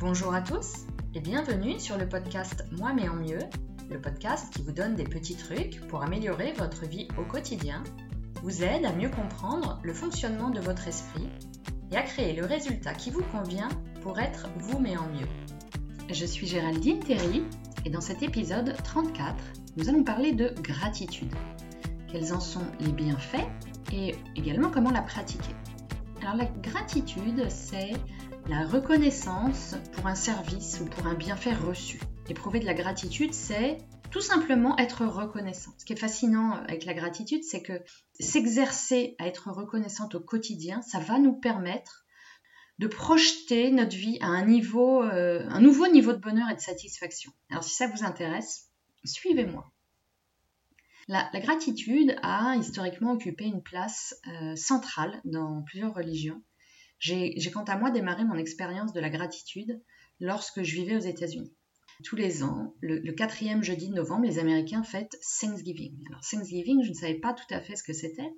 Bonjour 0.00 0.32
à 0.32 0.40
tous 0.40 0.86
et 1.12 1.18
bienvenue 1.18 1.80
sur 1.80 1.98
le 1.98 2.08
podcast 2.08 2.64
Moi 2.70 2.92
mais 2.94 3.08
en 3.08 3.16
mieux, 3.16 3.40
le 3.90 4.00
podcast 4.00 4.54
qui 4.54 4.62
vous 4.62 4.70
donne 4.70 4.94
des 4.94 5.02
petits 5.02 5.34
trucs 5.34 5.80
pour 5.88 6.04
améliorer 6.04 6.52
votre 6.52 6.86
vie 6.86 7.08
au 7.18 7.24
quotidien, 7.24 7.82
vous 8.44 8.62
aide 8.62 8.84
à 8.84 8.92
mieux 8.92 9.08
comprendre 9.08 9.80
le 9.82 9.92
fonctionnement 9.92 10.50
de 10.50 10.60
votre 10.60 10.86
esprit 10.86 11.28
et 11.90 11.96
à 11.96 12.02
créer 12.02 12.32
le 12.32 12.46
résultat 12.46 12.94
qui 12.94 13.10
vous 13.10 13.24
convient 13.32 13.68
pour 14.00 14.20
être 14.20 14.48
vous 14.58 14.78
mais 14.78 14.96
en 14.96 15.08
mieux. 15.08 15.26
Je 16.08 16.24
suis 16.24 16.46
Géraldine 16.46 17.00
Terry 17.00 17.42
et 17.84 17.90
dans 17.90 18.00
cet 18.00 18.22
épisode 18.22 18.76
34, 18.84 19.34
nous 19.78 19.88
allons 19.88 20.04
parler 20.04 20.30
de 20.30 20.54
gratitude. 20.62 21.34
Quels 22.06 22.32
en 22.32 22.38
sont 22.40 22.66
les 22.78 22.92
bienfaits 22.92 23.48
et 23.92 24.14
également 24.36 24.70
comment 24.70 24.92
la 24.92 25.02
pratiquer. 25.02 25.56
Alors 26.22 26.36
la 26.36 26.44
gratitude, 26.44 27.48
c'est 27.48 27.94
la 28.48 28.64
reconnaissance 28.64 29.74
pour 29.92 30.06
un 30.06 30.14
service 30.14 30.80
ou 30.80 30.86
pour 30.86 31.06
un 31.06 31.14
bienfait 31.14 31.52
reçu. 31.52 32.00
Éprouver 32.30 32.60
de 32.60 32.64
la 32.64 32.72
gratitude, 32.72 33.34
c'est 33.34 33.78
tout 34.10 34.22
simplement 34.22 34.76
être 34.78 35.04
reconnaissant. 35.04 35.72
Ce 35.76 35.84
qui 35.84 35.92
est 35.92 35.96
fascinant 35.96 36.52
avec 36.52 36.86
la 36.86 36.94
gratitude, 36.94 37.44
c'est 37.44 37.62
que 37.62 37.82
s'exercer 38.18 39.16
à 39.18 39.26
être 39.26 39.50
reconnaissante 39.50 40.14
au 40.14 40.20
quotidien, 40.20 40.80
ça 40.80 40.98
va 40.98 41.18
nous 41.18 41.34
permettre 41.34 42.06
de 42.78 42.86
projeter 42.86 43.70
notre 43.70 43.96
vie 43.96 44.18
à 44.22 44.28
un 44.28 44.48
euh, 44.48 45.60
nouveau 45.60 45.88
niveau 45.88 46.12
de 46.14 46.18
bonheur 46.18 46.48
et 46.48 46.54
de 46.54 46.60
satisfaction. 46.60 47.32
Alors 47.50 47.64
si 47.64 47.74
ça 47.74 47.86
vous 47.86 48.02
intéresse, 48.02 48.70
suivez-moi. 49.04 49.70
La, 51.06 51.28
gratitude 51.34 52.16
a 52.22 52.54
historiquement 52.56 53.12
occupé 53.12 53.44
une 53.44 53.62
place 53.62 54.14
euh, 54.26 54.56
centrale 54.56 55.20
dans 55.24 55.62
plusieurs 55.62 55.94
religions. 55.94 56.42
J'ai 56.98 57.50
quant 57.52 57.64
à 57.64 57.76
moi 57.76 57.90
démarré 57.90 58.24
mon 58.24 58.36
expérience 58.36 58.92
de 58.92 59.00
la 59.00 59.10
gratitude 59.10 59.80
lorsque 60.20 60.62
je 60.62 60.74
vivais 60.74 60.96
aux 60.96 61.00
États-Unis. 61.00 61.52
Tous 62.04 62.16
les 62.16 62.44
ans, 62.44 62.74
le, 62.80 63.12
quatrième 63.12 63.62
jeudi 63.62 63.88
de 63.88 63.94
novembre, 63.94 64.24
les 64.24 64.38
Américains 64.38 64.84
fêtent 64.84 65.16
Thanksgiving. 65.40 65.96
Alors 66.08 66.20
Thanksgiving, 66.20 66.84
je 66.84 66.90
ne 66.90 66.94
savais 66.94 67.18
pas 67.18 67.34
tout 67.34 67.52
à 67.52 67.60
fait 67.60 67.74
ce 67.74 67.82
que 67.82 67.92
c'était. 67.92 68.32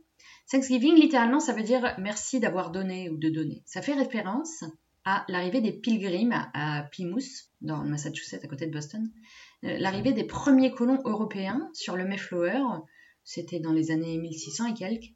Thanksgiving, 0.50 0.94
littéralement, 0.94 1.40
ça 1.40 1.52
veut 1.52 1.62
dire 1.62 1.94
merci 1.98 2.40
d'avoir 2.40 2.70
donné 2.70 3.10
ou 3.10 3.18
de 3.18 3.28
donner. 3.28 3.62
Ça 3.66 3.82
fait 3.82 3.92
référence 3.92 4.64
à 5.04 5.24
l'arrivée 5.28 5.60
des 5.60 5.72
pilgrims 5.72 6.32
à, 6.54 6.88
Plymouth, 6.90 7.50
dans 7.60 7.82
le 7.82 7.90
Massachusetts, 7.90 8.44
à 8.44 8.48
côté 8.48 8.66
de 8.66 8.72
Boston, 8.72 9.10
euh, 9.64 9.76
l'arrivée 9.78 10.12
des 10.12 10.24
premiers 10.24 10.72
colons 10.72 11.00
européens 11.04 11.70
sur 11.74 11.96
le 11.96 12.04
Mayflower, 12.04 12.62
c'était 13.24 13.60
dans 13.60 13.72
les 13.72 13.90
années 13.90 14.18
1600 14.18 14.66
et 14.66 14.74
quelques, 14.74 15.14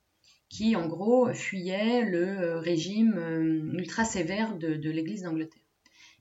qui 0.48 0.76
en 0.76 0.86
gros 0.86 1.32
fuyaient 1.32 2.02
le 2.02 2.26
euh, 2.26 2.60
régime 2.60 3.14
euh, 3.18 3.78
ultra 3.78 4.04
sévère 4.04 4.56
de, 4.56 4.90
l'Église 4.90 5.22
d'Angleterre. 5.22 5.62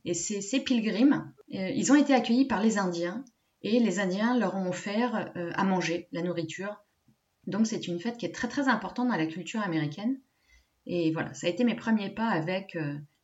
Et 0.05 0.13
ces, 0.13 0.41
ces 0.41 0.59
pilgrims, 0.59 1.33
ils 1.47 1.91
ont 1.93 1.95
été 1.95 2.13
accueillis 2.13 2.45
par 2.45 2.61
les 2.61 2.77
Indiens 2.77 3.23
et 3.61 3.79
les 3.79 4.01
Indiens 4.01 4.37
leur 4.37 4.55
ont 4.55 4.67
offert 4.67 5.31
à 5.35 5.63
manger, 5.63 6.09
la 6.11 6.21
nourriture. 6.21 6.83
Donc 7.47 7.67
c'est 7.67 7.87
une 7.87 8.01
fête 8.01 8.17
qui 8.17 8.25
est 8.25 8.35
très 8.35 8.49
très 8.49 8.67
importante 8.67 9.07
dans 9.07 9.15
la 9.15 9.27
culture 9.27 9.61
américaine. 9.61 10.19
Et 10.85 11.13
voilà, 11.13 11.33
ça 11.33 11.47
a 11.47 11.49
été 11.49 11.63
mes 11.63 11.77
premiers 11.77 12.09
pas 12.09 12.27
avec 12.27 12.75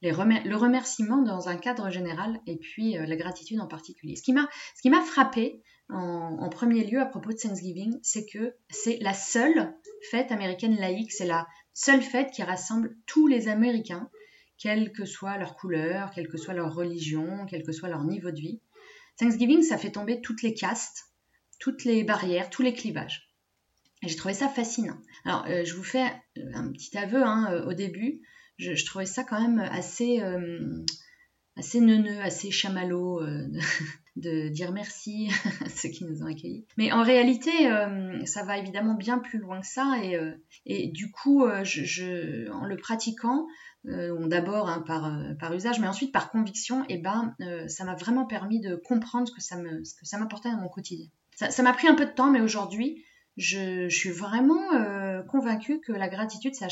le 0.01 0.55
remerciement 0.55 1.21
dans 1.21 1.49
un 1.49 1.57
cadre 1.57 1.89
général 1.89 2.39
et 2.45 2.57
puis 2.57 2.97
euh, 2.97 3.05
la 3.05 3.15
gratitude 3.15 3.59
en 3.59 3.67
particulier. 3.67 4.15
Ce 4.15 4.23
qui 4.23 4.33
m'a 4.33 5.01
frappé 5.01 5.61
en, 5.89 6.49
premier 6.49 6.83
lieu 6.83 6.99
à 6.99 7.05
propos 7.05 7.31
de 7.31 7.37
Thanksgiving, 7.37 7.99
c'est 8.03 8.25
que 8.25 8.53
c'est 8.69 8.99
la 9.01 9.13
seule 9.13 9.73
fête 10.09 10.31
américaine 10.31 10.75
laïque, 10.77 11.11
c'est 11.11 11.25
la 11.25 11.47
seule 11.73 12.01
fête 12.01 12.31
qui 12.31 12.43
rassemble 12.43 12.95
tous 13.05 13.27
les 13.27 13.47
Américains, 13.47 14.09
quelle 14.57 14.91
que 14.91 15.05
soit 15.05 15.37
leur 15.37 15.55
couleur, 15.55 16.11
quelle 16.11 16.27
que 16.27 16.37
soit 16.37 16.53
leur 16.53 16.73
religion, 16.73 17.45
quel 17.49 17.63
que 17.63 17.71
soit 17.71 17.89
leur 17.89 18.03
niveau 18.03 18.31
de 18.31 18.39
vie. 18.39 18.61
Thanksgiving, 19.17 19.63
ça 19.63 19.77
fait 19.77 19.91
tomber 19.91 20.21
toutes 20.21 20.41
les 20.41 20.53
castes, 20.53 21.05
toutes 21.59 21.83
les 21.83 22.03
barrières, 22.03 22.49
tous 22.49 22.61
les 22.61 22.73
clivages. 22.73 23.29
J'ai 24.03 24.15
trouvé 24.15 24.33
ça 24.33 24.47
fascinant. 24.47 24.97
Alors, 25.25 25.45
euh, 25.47 25.65
je 25.65 25.75
vous 25.75 25.83
fais 25.83 26.05
un 26.53 26.71
petit 26.71 26.97
aveu 26.97 27.21
hein, 27.21 27.63
au 27.67 27.73
début 27.73 28.21
je, 28.59 28.85
trouvais 28.85 29.05
ça 29.05 29.23
quand 29.23 29.41
même 29.41 29.59
assez, 29.59 30.21
euh, 30.21 30.83
assez 31.57 31.79
neuneux, 31.81 32.19
assez 32.21 32.51
chamallow 32.51 33.21
euh, 33.21 33.47
de, 34.15 34.47
dire 34.49 34.71
merci 34.71 35.29
à 35.65 35.69
ceux 35.69 35.89
qui 35.89 36.05
nous 36.05 36.23
ont 36.23 36.27
accueillis. 36.27 36.65
Mais 36.77 36.91
en 36.91 37.03
réalité, 37.03 37.71
euh, 37.71 38.25
ça 38.25 38.43
va 38.43 38.57
évidemment 38.57 38.93
bien 38.93 39.19
plus 39.19 39.39
loin 39.39 39.61
que 39.61 39.67
ça 39.67 39.97
et, 40.03 40.17
et 40.65 40.87
du 40.87 41.11
coup, 41.11 41.45
je, 41.63 42.49
en 42.51 42.65
le 42.65 42.77
pratiquant, 42.77 43.45
d'abord 43.83 44.69
hein, 44.69 44.83
par, 45.39 45.53
usage, 45.53 45.79
mais 45.79 45.87
ensuite 45.87 46.11
par 46.11 46.31
conviction, 46.31 46.83
et 46.83 46.95
eh 46.95 46.97
ben, 46.97 47.35
ça 47.67 47.85
m'a 47.85 47.95
vraiment 47.95 48.25
permis 48.25 48.59
de 48.59 48.75
comprendre 48.75 49.27
ce 49.27 49.33
que 49.33 49.41
ça 49.41 50.17
m'apportait 50.17 50.51
dans 50.51 50.61
mon 50.61 50.69
quotidien. 50.69 51.07
Ça 51.35 51.63
m'a 51.63 51.71
pris 51.71 51.87
un 51.87 51.95
peu 51.95 52.05
de 52.05 52.11
temps, 52.11 52.31
mais 52.31 52.41
aujourd'hui, 52.41 53.05
je, 53.39 53.87
suis 53.87 54.11
vraiment 54.11 54.73
euh, 54.73 55.23
convaincue 55.23 55.79
que 55.79 55.93
la 55.93 56.09
gratitude, 56.09 56.53
ça, 56.53 56.67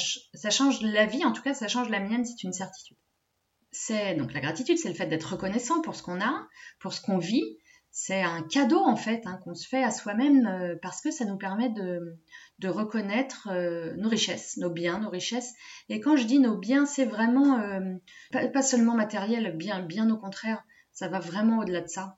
change 0.49 0.81
la 0.81 1.05
vie, 1.05 1.23
en 1.23 1.31
tout 1.31 1.41
cas, 1.41 1.53
ça 1.53 1.67
change 1.67 1.89
la 1.89 2.01
mienne, 2.01 2.25
c'est 2.25 2.43
une 2.43 2.53
certitude. 2.53 2.97
C'est 3.71 4.15
donc 4.15 4.33
la 4.33 4.39
gratitude, 4.39 4.77
c'est 4.77 4.89
le 4.89 4.95
fait 4.95 5.07
d'être 5.07 5.33
reconnaissant 5.33 5.81
pour 5.81 5.95
ce 5.95 6.03
qu'on 6.03 6.21
a, 6.21 6.47
pour 6.79 6.93
ce 6.93 7.01
qu'on 7.01 7.17
vit. 7.17 7.57
C'est 7.91 8.21
un 8.21 8.43
cadeau 8.43 8.79
en 8.79 8.95
fait 8.95 9.25
hein, 9.25 9.39
qu'on 9.43 9.55
se 9.55 9.67
fait 9.67 9.83
à 9.83 9.91
soi-même 9.91 10.45
euh, 10.45 10.75
parce 10.81 11.01
que 11.01 11.09
ça 11.09 11.25
nous 11.25 11.37
permet 11.37 11.69
de, 11.69 12.17
reconnaître 12.67 13.49
euh, 13.51 13.93
nos 13.97 14.09
richesses, 14.09 14.57
nos 14.57 14.69
biens, 14.69 14.99
nos 14.99 15.09
richesses. 15.09 15.53
Et 15.89 15.99
quand 15.99 16.15
je 16.15 16.25
dis 16.25 16.39
nos 16.39 16.57
biens, 16.57 16.85
c'est 16.85 17.05
vraiment 17.05 17.59
pas, 18.31 18.61
seulement 18.61 18.95
matériel, 18.95 19.55
bien, 19.55 19.81
bien 19.81 20.09
au 20.09 20.17
contraire, 20.17 20.63
ça 20.91 21.07
va 21.07 21.19
vraiment 21.19 21.59
au-delà 21.59 21.81
de 21.81 21.87
ça 21.87 22.17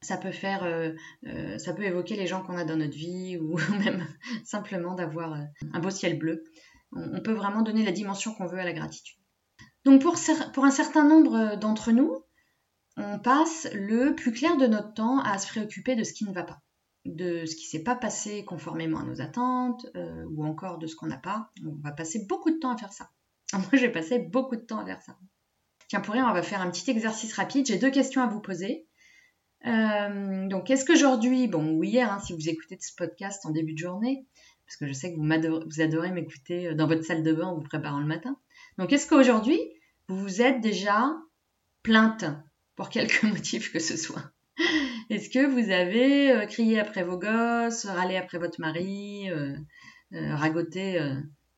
ça 0.00 0.16
peut 0.16 0.30
faire, 0.30 0.62
euh, 0.64 0.92
euh, 1.26 1.58
ça 1.58 1.72
peut 1.72 1.82
évoquer 1.82 2.16
les 2.16 2.26
gens 2.26 2.42
qu'on 2.42 2.56
a 2.56 2.64
dans 2.64 2.76
notre 2.76 2.96
vie 2.96 3.36
ou 3.40 3.58
même 3.78 4.06
simplement 4.44 4.94
d'avoir 4.94 5.34
euh, 5.34 5.44
un 5.72 5.80
beau 5.80 5.90
ciel 5.90 6.18
bleu. 6.18 6.44
On, 6.92 7.20
peut 7.20 7.32
vraiment 7.32 7.62
donner 7.62 7.84
la 7.84 7.92
dimension 7.92 8.32
qu'on 8.34 8.46
veut 8.46 8.58
à 8.58 8.64
la 8.64 8.72
gratitude. 8.72 9.18
Donc 9.84 10.02
pour, 10.02 10.64
un 10.64 10.70
certain 10.70 11.04
nombre 11.04 11.56
d'entre 11.56 11.92
nous, 11.92 12.24
on 12.96 13.18
passe 13.18 13.68
le 13.72 14.14
plus 14.14 14.32
clair 14.32 14.56
de 14.56 14.66
notre 14.66 14.92
temps 14.94 15.20
à 15.20 15.38
se 15.38 15.46
préoccuper 15.48 15.94
de 15.94 16.04
ce 16.04 16.12
qui 16.12 16.24
ne 16.24 16.32
va 16.32 16.42
pas, 16.42 16.60
de 17.04 17.46
ce 17.46 17.54
qui 17.54 17.64
ne 17.66 17.70
s'est 17.70 17.84
pas 17.84 17.94
passé 17.94 18.44
conformément 18.44 18.98
à 18.98 19.04
nos 19.04 19.20
attentes 19.20 19.86
ou 20.30 20.44
encore 20.44 20.78
de 20.78 20.86
ce 20.86 20.96
qu'on 20.96 21.06
n'a 21.06 21.16
pas. 21.16 21.50
On 21.64 21.76
va 21.82 21.92
passer 21.92 22.26
beaucoup 22.28 22.50
de 22.50 22.58
temps 22.58 22.72
à 22.72 22.76
faire 22.76 22.92
ça. 22.92 23.10
Moi, 23.54 23.68
j'ai 23.72 23.88
passé 23.88 24.18
beaucoup 24.18 24.56
de 24.56 24.62
temps 24.62 24.78
à 24.78 24.84
faire 24.84 25.00
ça. 25.02 25.16
Tiens, 25.88 26.00
pour 26.00 26.14
rien, 26.14 26.28
on 26.28 26.34
va 26.34 26.42
faire 26.42 26.60
un 26.60 26.70
petit 26.70 26.90
exercice 26.90 27.32
rapide. 27.32 27.66
J'ai 27.66 27.78
deux 27.78 27.90
questions 27.90 28.22
à 28.22 28.26
vous 28.26 28.40
poser. 28.40 28.86
Euh, 29.66 30.46
donc, 30.48 30.70
est-ce 30.70 30.84
qu'aujourd'hui, 30.84 31.48
bon, 31.48 31.76
ou 31.76 31.82
hier, 31.82 32.12
hein, 32.12 32.20
si 32.20 32.34
vous 32.34 32.48
écoutez 32.48 32.76
ce 32.78 32.94
podcast 32.94 33.44
en 33.46 33.50
début 33.50 33.72
de 33.72 33.78
journée, 33.78 34.26
parce 34.66 34.76
que 34.76 34.86
je 34.86 34.92
sais 34.92 35.12
que 35.12 35.18
vous, 35.18 35.24
vous 35.24 35.80
adorez 35.80 36.12
m'écouter 36.12 36.68
euh, 36.68 36.74
dans 36.74 36.86
votre 36.86 37.04
salle 37.04 37.22
de 37.22 37.32
bain 37.32 37.46
en 37.46 37.54
vous 37.54 37.62
préparant 37.62 38.00
le 38.00 38.06
matin. 38.06 38.38
Donc, 38.78 38.92
est-ce 38.92 39.06
qu'aujourd'hui, 39.06 39.60
vous 40.08 40.18
vous 40.18 40.42
êtes 40.42 40.60
déjà 40.60 41.14
plainte 41.82 42.24
pour 42.76 42.88
quelque 42.88 43.26
motif 43.26 43.72
que 43.72 43.78
ce 43.78 43.96
soit? 43.96 44.30
Est-ce 45.10 45.30
que 45.30 45.46
vous 45.46 45.70
avez 45.70 46.32
euh, 46.32 46.46
crié 46.46 46.80
après 46.80 47.04
vos 47.04 47.18
gosses, 47.18 47.84
râlé 47.84 48.16
après 48.16 48.38
votre 48.38 48.60
mari, 48.60 49.30
euh, 49.30 49.56
ragoté 50.12 50.98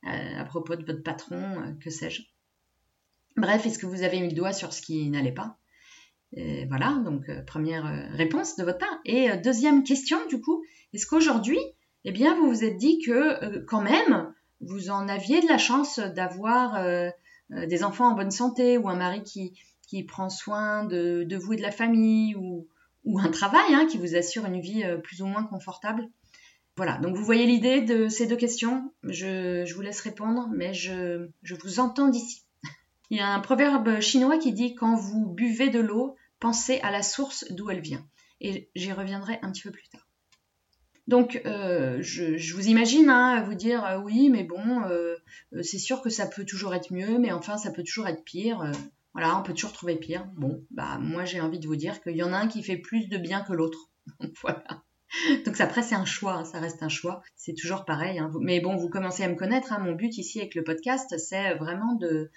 à, 0.02 0.44
propos 0.44 0.76
de 0.76 0.84
votre 0.84 1.02
patron, 1.02 1.76
que 1.82 1.90
sais-je? 1.90 2.22
Bref, 3.36 3.64
est-ce 3.64 3.78
que 3.78 3.86
vous 3.86 4.02
avez 4.02 4.20
mis 4.20 4.30
le 4.30 4.34
doigt 4.34 4.52
sur 4.52 4.72
ce 4.72 4.82
qui 4.82 5.08
n'allait 5.08 5.32
pas? 5.32 5.60
Voilà, 6.68 7.00
donc 7.04 7.28
euh, 7.28 7.42
première 7.42 7.86
euh, 7.86 8.16
réponse 8.16 8.56
de 8.56 8.62
votre 8.62 8.78
part. 8.78 9.00
Et 9.04 9.30
euh, 9.30 9.36
deuxième 9.36 9.82
question, 9.82 10.18
du 10.28 10.40
coup, 10.40 10.62
est-ce 10.92 11.06
qu'aujourd'hui, 11.06 11.58
eh 12.04 12.12
bien, 12.12 12.36
vous 12.36 12.48
vous 12.48 12.64
êtes 12.64 12.76
dit 12.76 13.00
que 13.04 13.58
quand 13.64 13.82
même, 13.82 14.29
vous 14.60 14.90
en 14.90 15.08
aviez 15.08 15.40
de 15.40 15.48
la 15.48 15.58
chance 15.58 15.98
d'avoir 15.98 16.82
des 17.50 17.84
enfants 17.84 18.10
en 18.10 18.14
bonne 18.14 18.30
santé 18.30 18.78
ou 18.78 18.88
un 18.88 18.96
mari 18.96 19.22
qui, 19.22 20.04
prend 20.04 20.28
soin 20.28 20.84
de, 20.84 21.36
vous 21.36 21.52
et 21.54 21.56
de 21.56 21.62
la 21.62 21.70
famille 21.70 22.34
ou, 22.36 22.68
un 23.18 23.30
travail 23.30 23.74
hein, 23.74 23.86
qui 23.90 23.98
vous 23.98 24.14
assure 24.14 24.44
une 24.44 24.60
vie 24.60 24.84
plus 25.02 25.22
ou 25.22 25.26
moins 25.26 25.44
confortable? 25.44 26.08
Voilà, 26.76 26.98
donc 26.98 27.16
vous 27.16 27.24
voyez 27.24 27.46
l'idée 27.46 27.82
de 27.82 28.08
ces 28.08 28.26
deux 28.26 28.36
questions. 28.36 28.92
Je, 29.02 29.64
je 29.66 29.74
vous 29.74 29.82
laisse 29.82 30.00
répondre, 30.00 30.48
mais 30.52 30.72
je, 30.72 31.28
je 31.42 31.54
vous 31.54 31.80
entends 31.80 32.08
d'ici. 32.08 32.44
Il 33.10 33.18
y 33.18 33.20
a 33.20 33.28
un 33.28 33.40
proverbe 33.40 34.00
chinois 34.00 34.38
qui 34.38 34.52
dit 34.52 34.74
quand 34.76 34.94
vous 34.94 35.26
buvez 35.26 35.68
de 35.68 35.80
l'eau, 35.80 36.16
pensez 36.38 36.78
à 36.80 36.92
la 36.92 37.02
source 37.02 37.44
d'où 37.50 37.68
elle 37.70 37.80
vient. 37.80 38.06
Et 38.40 38.70
j'y 38.76 38.92
reviendrai 38.92 39.38
un 39.42 39.50
petit 39.50 39.62
peu 39.62 39.72
plus 39.72 39.88
tard. 39.88 40.06
Donc, 41.10 41.42
euh, 41.44 41.98
je, 42.02 42.54
vous 42.54 42.68
imagine 42.68 43.10
hein, 43.10 43.42
vous 43.42 43.56
dire 43.56 43.84
euh, 43.84 43.98
oui, 43.98 44.30
mais 44.30 44.44
bon, 44.44 44.84
euh, 44.84 45.16
c'est 45.60 45.80
sûr 45.80 46.02
que 46.02 46.08
ça 46.08 46.28
peut 46.28 46.44
toujours 46.44 46.72
être 46.72 46.92
mieux, 46.92 47.18
mais 47.18 47.32
enfin, 47.32 47.56
ça 47.56 47.72
peut 47.72 47.82
toujours 47.82 48.06
être 48.06 48.22
pire. 48.22 48.70
voilà, 49.12 49.36
on 49.36 49.42
peut 49.42 49.52
toujours 49.52 49.72
trouver 49.72 49.96
pire. 49.96 50.24
Bon, 50.36 50.64
bah, 50.70 50.98
moi, 51.00 51.24
j'ai 51.24 51.40
envie 51.40 51.58
de 51.58 51.66
vous 51.66 51.74
dire 51.74 52.00
qu'il 52.00 52.14
y 52.14 52.22
en 52.22 52.32
a 52.32 52.36
un 52.36 52.46
qui 52.46 52.62
fait 52.62 52.76
plus 52.76 53.08
de 53.08 53.18
bien 53.18 53.40
que 53.40 53.52
l'autre. 53.52 53.90
voilà. 54.40 54.84
Donc 55.44 55.60
après, 55.60 55.82
c'est 55.82 55.96
un 55.96 56.04
choix, 56.04 56.34
hein, 56.34 56.44
ça 56.44 56.60
reste 56.60 56.80
un 56.84 56.88
choix. 56.88 57.24
C'est 57.34 57.54
toujours 57.54 57.84
pareil. 57.84 58.20
Hein. 58.20 58.30
Mais 58.38 58.60
bon, 58.60 58.76
vous 58.76 58.88
commencez 58.88 59.24
à 59.24 59.28
me 59.28 59.34
connaître. 59.34 59.76
Mon 59.80 59.96
but 59.96 60.16
ici 60.16 60.38
avec 60.38 60.54
le 60.54 60.62
podcast, 60.62 61.18
c'est 61.18 61.54
vraiment 61.54 61.94
de, 61.94 62.30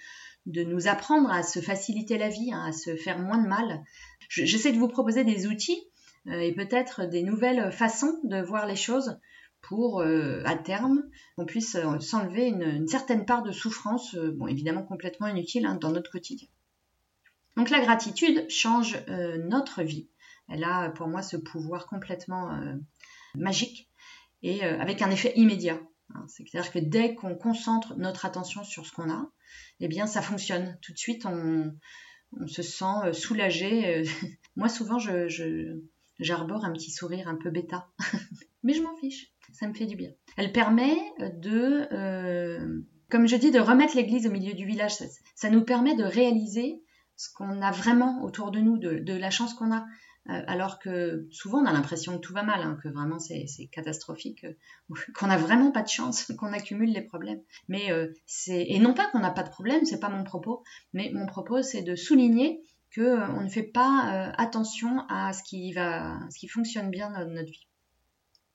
de 0.46 0.64
nous 0.64 0.88
apprendre 0.88 1.30
à 1.30 1.44
se 1.44 1.60
faciliter 1.60 2.18
la 2.18 2.28
vie, 2.28 2.50
hein, 2.52 2.64
à 2.66 2.72
se 2.72 2.96
faire 2.96 3.20
moins 3.20 3.38
de 3.40 3.46
mal. 3.46 3.84
J'essaie 4.28 4.72
de 4.72 4.78
vous 4.78 4.88
proposer 4.88 5.22
des 5.22 5.46
outils 5.46 5.80
et 6.26 6.52
peut-être 6.54 7.04
des 7.04 7.22
nouvelles 7.22 7.70
façons 7.70 8.18
de 8.24 8.40
voir 8.40 8.66
les 8.66 8.76
choses 8.76 9.18
pour, 9.64 10.00
euh, 10.00 10.42
à 10.44 10.56
terme, 10.56 11.02
qu'on 11.36 11.46
puisse 11.46 11.74
euh, 11.74 11.98
s'enlever 11.98 12.48
une, 12.48 12.86
certaine 12.86 13.24
part 13.24 13.42
de 13.42 13.50
souffrance, 13.50 14.14
bon, 14.14 14.46
évidemment 14.46 14.82
complètement 14.82 15.26
inutile 15.26 15.64
hein, 15.64 15.76
dans 15.76 15.90
notre 15.90 16.10
quotidien. 16.10 16.48
Donc 17.56 17.70
la 17.70 17.80
gratitude 17.80 18.50
change 18.50 18.98
notre 19.06 19.84
vie. 19.84 20.08
Elle 20.48 20.64
a 20.64 20.90
pour 20.90 21.06
moi 21.06 21.22
ce 21.22 21.36
pouvoir 21.36 21.86
complètement 21.86 22.50
magique 23.36 23.88
et 24.42 24.64
avec 24.64 25.02
un 25.02 25.10
effet 25.12 25.32
immédiat. 25.36 25.80
Hein. 26.12 26.26
C'est-à-dire 26.26 26.72
que 26.72 26.80
dès 26.80 27.14
qu'on 27.14 27.36
concentre 27.36 27.94
notre 27.94 28.24
attention 28.24 28.64
sur 28.64 28.84
ce 28.84 28.90
qu'on 28.90 29.08
a, 29.08 29.30
eh 29.78 29.86
bien 29.86 30.08
ça 30.08 30.20
fonctionne. 30.20 30.76
Tout 30.82 30.92
de 30.92 30.98
suite, 30.98 31.26
on, 31.26 31.76
se 32.48 32.62
sent 32.62 33.12
soulagé. 33.12 34.02
Moi, 34.56 34.68
souvent, 34.68 34.98
je, 34.98 35.78
j'arbore 36.18 36.64
un 36.64 36.72
petit 36.72 36.90
sourire 36.90 37.28
un 37.28 37.36
peu 37.36 37.50
bêta. 37.50 37.88
Mais 38.62 38.72
je 38.72 38.82
m'en 38.82 38.96
fiche, 38.96 39.32
ça 39.52 39.68
me 39.68 39.74
fait 39.74 39.86
du 39.86 39.96
bien. 39.96 40.10
Elle 40.36 40.52
permet 40.52 40.96
de, 41.18 41.86
euh, 41.92 42.80
comme 43.10 43.28
je 43.28 43.36
dis, 43.36 43.50
de 43.50 43.60
remettre 43.60 43.96
l'église 43.96 44.26
au 44.26 44.30
milieu 44.30 44.54
du 44.54 44.66
village. 44.66 44.94
Ça, 45.34 45.50
nous 45.50 45.64
permet 45.64 45.94
de 45.94 46.04
réaliser 46.04 46.82
ce 47.16 47.28
qu'on 47.32 47.62
a 47.62 47.70
vraiment 47.70 48.22
autour 48.22 48.50
de 48.50 48.60
nous, 48.60 48.78
de, 48.78 49.12
la 49.12 49.30
chance 49.30 49.54
qu'on 49.54 49.72
a. 49.72 49.84
Euh, 50.30 50.42
alors 50.46 50.78
que 50.78 51.28
souvent 51.30 51.58
on 51.58 51.66
a 51.66 51.72
l'impression 51.74 52.14
que 52.14 52.20
tout 52.26 52.32
va 52.32 52.42
mal, 52.42 52.62
hein, 52.62 52.78
que 52.82 52.88
vraiment 52.88 53.18
c'est 53.18 53.46
catastrophique, 53.70 54.44
euh, 54.44 54.54
qu'on 55.14 55.26
n'a 55.26 55.36
vraiment 55.36 55.70
pas 55.70 55.82
de 55.82 55.88
chance, 55.88 56.32
qu'on 56.38 56.54
accumule 56.54 56.90
les 56.90 57.02
problèmes. 57.02 57.42
Mais 57.68 57.90
c'est 58.24 58.64
et 58.66 58.78
non 58.78 58.94
pas 58.94 59.06
qu'on 59.10 59.18
n'a 59.18 59.30
pas 59.30 59.42
de 59.42 59.50
problème, 59.50 59.84
c'est 59.84 60.00
pas 60.00 60.08
mon 60.08 60.24
propos, 60.24 60.62
mais 60.94 61.10
mon 61.12 61.26
propos 61.26 61.60
c'est 61.60 61.82
de 61.82 61.94
souligner 61.94 62.62
qu'on 62.94 63.02
euh, 63.02 63.42
ne 63.42 63.48
fait 63.48 63.62
pas 63.62 64.28
euh, 64.28 64.32
attention 64.38 65.04
à 65.08 65.32
ce 65.32 65.42
qui, 65.42 65.72
va, 65.72 66.18
ce 66.30 66.38
qui 66.38 66.48
fonctionne 66.48 66.90
bien 66.90 67.10
dans 67.10 67.28
notre 67.28 67.50
vie. 67.50 67.66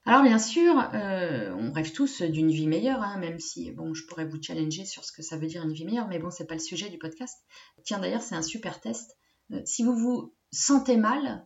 Alors 0.06 0.24
bien 0.24 0.40
sûr, 0.40 0.90
euh, 0.94 1.54
on 1.58 1.72
rêve 1.72 1.92
tous 1.92 2.22
d'une 2.22 2.50
vie 2.50 2.68
meilleure, 2.68 3.04
hein, 3.04 3.18
même 3.20 3.40
si 3.40 3.72
bon, 3.72 3.94
je 3.94 4.06
pourrais 4.06 4.26
vous 4.26 4.42
challenger 4.42 4.86
sur 4.86 5.04
ce 5.04 5.12
que 5.12 5.22
ça 5.22 5.38
veut 5.38 5.48
dire 5.48 5.64
une 5.64 5.74
vie 5.74 5.86
meilleure, 5.86 6.08
mais 6.08 6.20
bon, 6.20 6.32
c'est 6.32 6.48
pas 6.48 6.56
le 6.56 6.62
sujet 6.62 6.90
du 6.90 6.98
podcast. 6.98 7.38
Tiens, 7.84 8.00
d'ailleurs, 8.00 8.22
c'est 8.22 8.36
un 8.36 8.42
super 8.42 8.80
test. 8.80 9.18
si 9.66 9.84
vous 9.84 9.96
vous 9.96 10.34
sentez 10.52 10.98
mal 10.98 11.46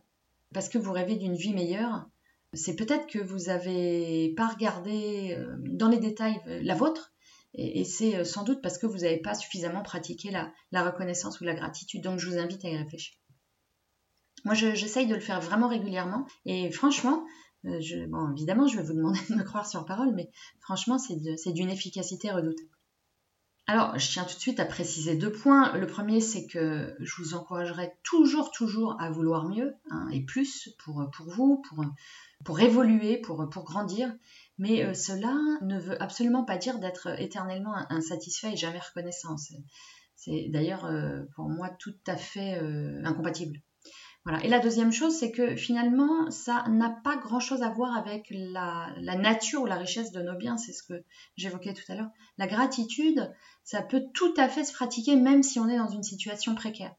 parce 0.54 0.68
que 0.68 0.78
vous 0.78 0.92
rêvez 0.92 1.16
d'une 1.16 1.34
vie 1.34 1.52
meilleure, 1.52 2.08
c'est 2.54 2.76
peut-être 2.76 3.06
que 3.06 3.18
vous 3.18 3.46
n'avez 3.46 4.32
pas 4.36 4.46
regardé 4.46 5.36
dans 5.58 5.88
les 5.88 5.98
détails 5.98 6.40
la 6.46 6.74
vôtre 6.74 7.13
et, 7.54 7.84
c'est 7.84 8.16
euh, 8.16 8.24
sans 8.24 8.42
doute 8.42 8.60
parce 8.62 8.78
que 8.78 8.86
vous 8.86 8.98
n'avez 8.98 9.18
pas 9.18 9.34
suffisamment 9.34 9.82
pratiqué 9.82 10.30
la, 10.30 10.52
reconnaissance 10.84 11.40
ou 11.40 11.44
la 11.44 11.54
gratitude. 11.54 12.02
Donc 12.02 12.18
je 12.18 12.28
vous 12.28 12.38
invite 12.38 12.64
à 12.64 12.68
y 12.68 12.76
réfléchir. 12.76 13.16
Moi, 14.44 14.54
j'essaye 14.54 15.06
de 15.06 15.14
le 15.14 15.20
faire 15.20 15.40
vraiment 15.40 15.68
régulièrement. 15.68 16.26
Et 16.44 16.70
franchement, 16.70 17.24
euh, 17.64 17.80
évidemment, 18.36 18.66
je 18.66 18.76
vais 18.76 18.82
vous 18.82 18.92
demander 18.92 19.20
de 19.30 19.34
me 19.36 19.44
croire 19.44 19.66
sur 19.66 19.84
parole, 19.84 20.12
mais 20.14 20.30
franchement, 20.60 20.98
c'est 20.98 21.52
d'une 21.52 21.70
efficacité 21.70 22.30
redoutable. 22.30 22.68
Alors, 23.66 23.98
je 23.98 24.10
tiens 24.10 24.24
tout 24.24 24.34
de 24.34 24.40
suite 24.40 24.60
à 24.60 24.66
préciser 24.66 25.16
deux 25.16 25.32
points. 25.32 25.74
Le 25.78 25.86
premier, 25.86 26.20
c'est 26.20 26.46
que 26.46 26.94
je 27.00 27.22
vous 27.22 27.34
encouragerai 27.34 27.94
toujours, 28.02 28.50
toujours 28.50 29.00
à 29.00 29.10
vouloir 29.10 29.48
mieux 29.48 29.74
hein, 29.90 30.06
et 30.12 30.22
plus 30.22 30.68
pour, 30.84 31.10
vous, 31.20 31.62
pour, 32.44 32.60
évoluer, 32.60 33.16
pour, 33.16 33.48
pour 33.48 33.64
grandir. 33.64 34.14
Mais 34.58 34.84
euh, 34.84 34.92
cela 34.92 35.34
ne 35.62 35.80
veut 35.80 36.00
absolument 36.02 36.44
pas 36.44 36.58
dire 36.58 36.78
d'être 36.78 37.18
éternellement 37.18 37.74
insatisfait 37.88 38.52
et 38.52 38.56
jamais 38.56 38.80
reconnaissant. 38.80 39.36
C'est 40.16 40.48
d'ailleurs 40.50 40.84
euh, 40.84 41.22
pour 41.34 41.48
moi 41.48 41.70
tout 41.70 41.96
à 42.06 42.16
fait 42.16 42.58
euh, 42.62 43.02
incompatible. 43.04 43.60
Voilà. 44.24 44.42
Et 44.44 44.48
la 44.48 44.58
deuxième 44.58 44.92
chose, 44.92 45.14
c'est 45.14 45.30
que 45.30 45.54
finalement, 45.54 46.30
ça 46.30 46.64
n'a 46.68 46.88
pas 46.88 47.16
grand-chose 47.16 47.62
à 47.62 47.68
voir 47.68 47.94
avec 47.94 48.26
la, 48.30 48.94
nature 48.98 49.62
ou 49.62 49.66
la 49.66 49.76
richesse 49.76 50.12
de 50.12 50.22
nos 50.22 50.36
biens. 50.36 50.56
C'est 50.56 50.72
ce 50.72 50.82
que 50.82 51.04
j'évoquais 51.36 51.74
tout 51.74 51.92
à 51.92 51.94
l'heure. 51.94 52.10
La 52.38 52.46
gratitude, 52.46 53.30
ça 53.64 53.82
peut 53.82 54.02
tout 54.14 54.32
à 54.36 54.48
fait 54.48 54.64
se 54.64 54.72
pratiquer 54.72 55.16
même 55.16 55.42
si 55.42 55.60
on 55.60 55.68
est 55.68 55.76
dans 55.76 55.88
une 55.88 56.02
situation 56.02 56.54
précaire. 56.54 56.94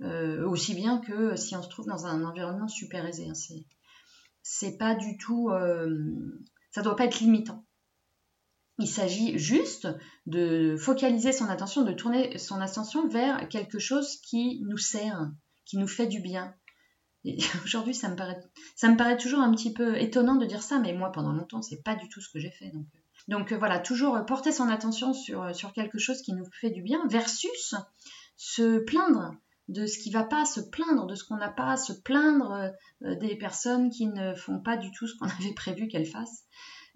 aussi 0.00 0.74
bien 0.74 0.98
que 0.98 1.36
si 1.36 1.54
on 1.54 1.62
se 1.62 1.68
trouve 1.68 1.86
dans 1.86 2.06
un 2.06 2.24
environnement 2.24 2.68
super 2.68 3.04
aisé. 3.04 3.28
Hein. 3.28 3.60
C'est 4.42 4.78
pas 4.78 4.94
du 4.94 5.18
tout 5.18 5.50
ça 6.74 6.80
ne 6.80 6.84
doit 6.84 6.96
pas 6.96 7.04
être 7.04 7.20
limitant. 7.20 7.64
Il 8.80 8.88
s'agit 8.88 9.38
juste 9.38 9.86
de 10.26 10.76
focaliser 10.76 11.30
son 11.30 11.44
attention, 11.44 11.82
de 11.82 11.92
tourner 11.92 12.36
son 12.38 12.60
attention 12.60 13.06
vers 13.06 13.48
quelque 13.48 13.78
chose 13.78 14.16
qui 14.16 14.60
nous 14.64 14.76
sert, 14.76 15.30
qui 15.64 15.78
nous 15.78 15.88
fait 15.88 16.06
du 16.06 16.20
bien. 16.20 16.54
aujourd'hui, 17.64 17.94
ça 17.94 18.08
me 18.08 18.16
paraît, 18.16 19.16
toujours 19.16 19.40
un 19.40 19.52
petit 19.52 19.72
peu 19.72 19.96
étonnant 19.96 20.36
de 20.36 20.46
dire 20.46 20.62
ça, 20.62 20.78
mais 20.78 20.92
moi, 20.92 21.10
pendant 21.10 21.32
longtemps, 21.32 21.62
c'est 21.62 21.82
pas 21.82 21.94
du 21.94 22.08
tout 22.08 22.20
ce 22.20 22.28
que 22.28 22.38
j'ai 22.38 22.50
fait. 22.50 22.70
Donc, 22.70 22.86
donc 23.28 23.52
voilà, 23.54 23.78
toujours 23.78 24.18
porter 24.26 24.52
son 24.52 24.68
attention 24.68 25.14
sur, 25.14 25.54
sur 25.54 25.72
quelque 25.72 25.98
chose 25.98 26.20
qui 26.20 26.34
nous 26.34 26.44
fait 26.60 26.70
du 26.70 26.82
bien, 26.82 27.06
versus 27.08 27.74
se 28.36 28.78
plaindre 28.78 29.34
de 29.68 29.86
ce 29.86 29.98
qui 29.98 30.10
va 30.10 30.24
pas, 30.24 30.44
se 30.44 30.60
plaindre 30.60 31.06
de 31.06 31.14
ce 31.14 31.24
qu'on 31.24 31.36
n'a 31.36 31.50
pas, 31.50 31.76
se 31.76 31.92
plaindre 31.92 32.70
euh, 33.02 33.14
des 33.16 33.36
personnes 33.36 33.90
qui 33.90 34.06
ne 34.06 34.34
font 34.34 34.60
pas 34.60 34.76
du 34.76 34.90
tout 34.90 35.06
ce 35.06 35.16
qu'on 35.16 35.28
avait 35.40 35.54
prévu 35.54 35.88
qu'elles 35.88 36.06
fassent. 36.06 36.44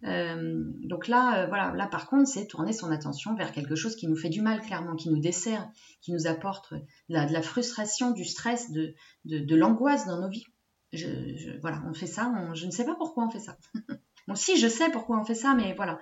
Euh, 0.04 0.62
donc 0.84 1.08
là, 1.08 1.42
euh, 1.42 1.46
voilà, 1.46 1.72
là 1.74 1.86
par 1.86 2.08
contre, 2.08 2.28
c'est 2.28 2.46
tourner 2.46 2.72
son 2.72 2.90
attention 2.90 3.34
vers 3.34 3.52
quelque 3.52 3.74
chose 3.74 3.96
qui 3.96 4.06
nous 4.06 4.16
fait 4.16 4.28
du 4.28 4.42
mal, 4.42 4.60
clairement, 4.60 4.94
qui 4.94 5.10
nous 5.10 5.20
dessert, 5.20 5.68
qui 6.00 6.12
nous 6.12 6.26
apporte 6.26 6.72
de 6.72 6.82
la, 7.08 7.42
frustration, 7.42 8.12
du 8.12 8.24
stress, 8.24 8.70
de, 8.70 8.94
de, 9.24 9.56
l'angoisse 9.56 10.06
dans 10.06 10.20
nos 10.20 10.28
vies. 10.28 10.46
Je, 10.92 11.58
voilà, 11.60 11.82
on 11.86 11.94
fait 11.94 12.06
ça, 12.06 12.32
je 12.54 12.66
ne 12.66 12.70
sais 12.70 12.84
pas 12.84 12.94
pourquoi 12.94 13.26
on 13.26 13.30
fait 13.30 13.40
ça. 13.40 13.58
bon, 14.28 14.34
si, 14.34 14.56
je 14.56 14.68
sais 14.68 14.90
pourquoi 14.90 15.20
on 15.20 15.24
fait 15.24 15.34
ça, 15.34 15.54
mais 15.54 15.74
voilà, 15.74 16.00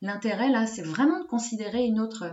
l'intérêt 0.00 0.50
là, 0.50 0.66
c'est 0.66 0.82
vraiment 0.82 1.20
de 1.20 1.26
considérer 1.26 1.84
une 1.84 1.98
autre, 1.98 2.24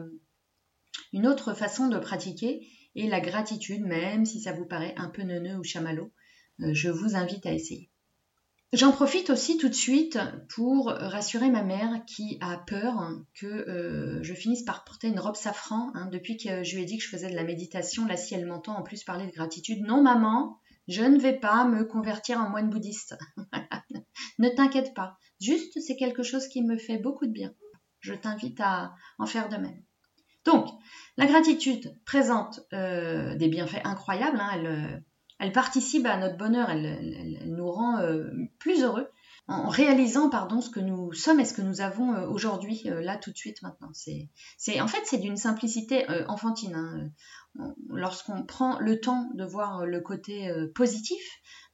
une 1.14 1.26
autre 1.26 1.54
façon 1.54 1.88
de 1.88 1.98
pratiquer 1.98 2.68
et 2.96 3.08
la 3.08 3.20
gratitude, 3.20 3.82
même 3.82 4.26
si 4.26 4.42
ça 4.42 4.54
vous 4.54 4.66
paraît 4.66 4.94
un 4.98 5.10
peu 5.10 5.24
neuneux 5.24 5.58
ou 5.58 5.64
chamallow, 5.64 6.14
euh, 6.62 6.74
je 6.74 6.90
vous 6.90 7.16
invite 7.16 7.46
à 7.46 7.54
essayer. 7.54 7.90
J'en 8.76 8.92
profite 8.92 9.30
aussi 9.30 9.56
tout 9.56 9.70
de 9.70 9.74
suite 9.74 10.20
pour 10.50 10.88
rassurer 10.90 11.50
ma 11.50 11.64
mère 11.64 12.04
qui 12.06 12.38
a 12.42 12.58
peur 12.58 13.10
que 13.34 13.46
euh, 13.46 14.22
je 14.22 14.34
finisse 14.34 14.64
par 14.64 14.84
porter 14.84 15.08
une 15.08 15.20
robe 15.22 15.38
safran. 15.38 15.92
Hein, 15.94 16.10
depuis 16.12 16.36
que 16.36 16.62
je 16.62 16.76
lui 16.76 16.84
ai 16.84 16.86
dit 16.86 16.98
que 16.98 17.04
je 17.06 17.08
faisais 17.08 17.30
de 17.30 17.38
la 17.38 17.46
méditation, 17.46 18.06
là 18.06 18.18
si 18.18 18.36
elle 18.36 18.46
m'entend 18.46 18.76
en 18.76 18.84
plus 18.84 19.06
parler 19.06 19.28
de 19.28 19.32
gratitude, 19.32 19.82
non 19.84 20.04
maman, 20.04 20.60
je 20.90 21.04
ne 21.04 21.18
vais 21.18 21.40
pas 21.40 21.64
me 21.64 21.86
convertir 21.86 22.38
en 22.38 22.50
moine 22.50 22.70
bouddhiste. 22.70 23.16
ne 24.40 24.50
t'inquiète 24.50 24.94
pas, 24.94 25.18
juste 25.40 25.80
c'est 25.80 25.96
quelque 25.96 26.24
chose 26.24 26.50
qui 26.50 26.62
me 26.62 26.76
fait 26.76 26.98
beaucoup 26.98 27.28
de 27.28 27.32
bien. 27.32 27.54
Je 28.02 28.14
t'invite 28.14 28.60
à 28.60 28.94
en 29.20 29.26
faire 29.26 29.48
de 29.48 29.56
même. 29.56 29.82
Donc, 30.44 30.68
la 31.16 31.28
gratitude 31.28 31.98
présente 32.06 32.60
euh, 32.74 33.36
des 33.36 33.48
bienfaits 33.48 33.86
incroyables. 33.86 34.38
Hein, 34.38 34.50
elle, 34.54 35.04
elle, 35.40 35.52
participe 35.52 36.06
à 36.06 36.18
notre 36.18 36.38
bonheur, 36.38 36.70
elle, 36.70 37.44
nous 37.46 37.70
rend 37.70 38.00
euh, 38.00 38.30
plus 38.60 38.84
heureux 38.84 39.10
en 39.48 39.70
réalisant 39.70 40.32
pardon 40.32 40.60
ce 40.60 40.72
que 40.72 40.80
nous 40.80 41.14
sommes 41.14 41.40
et 41.40 41.46
ce 41.46 41.54
que 41.54 41.62
nous 41.62 41.82
avons 41.82 42.14
euh, 42.14 42.28
aujourd'hui 42.28 42.82
là 42.86 43.18
tout 43.18 43.32
de 43.32 43.38
suite 43.38 43.62
maintenant. 43.62 43.92
C'est, 43.94 44.82
en 44.82 44.88
fait 44.88 45.02
c'est 45.06 45.20
d'une 45.20 45.38
simplicité 45.38 46.06
enfantine. 46.28 46.76
Hein. 46.76 47.12
Lorsqu'on 47.90 48.44
prend 48.44 48.80
le 48.80 49.00
temps 49.00 49.30
de 49.36 49.46
voir 49.46 49.86
le 49.86 50.02
côté 50.02 50.52
positif, 50.74 51.22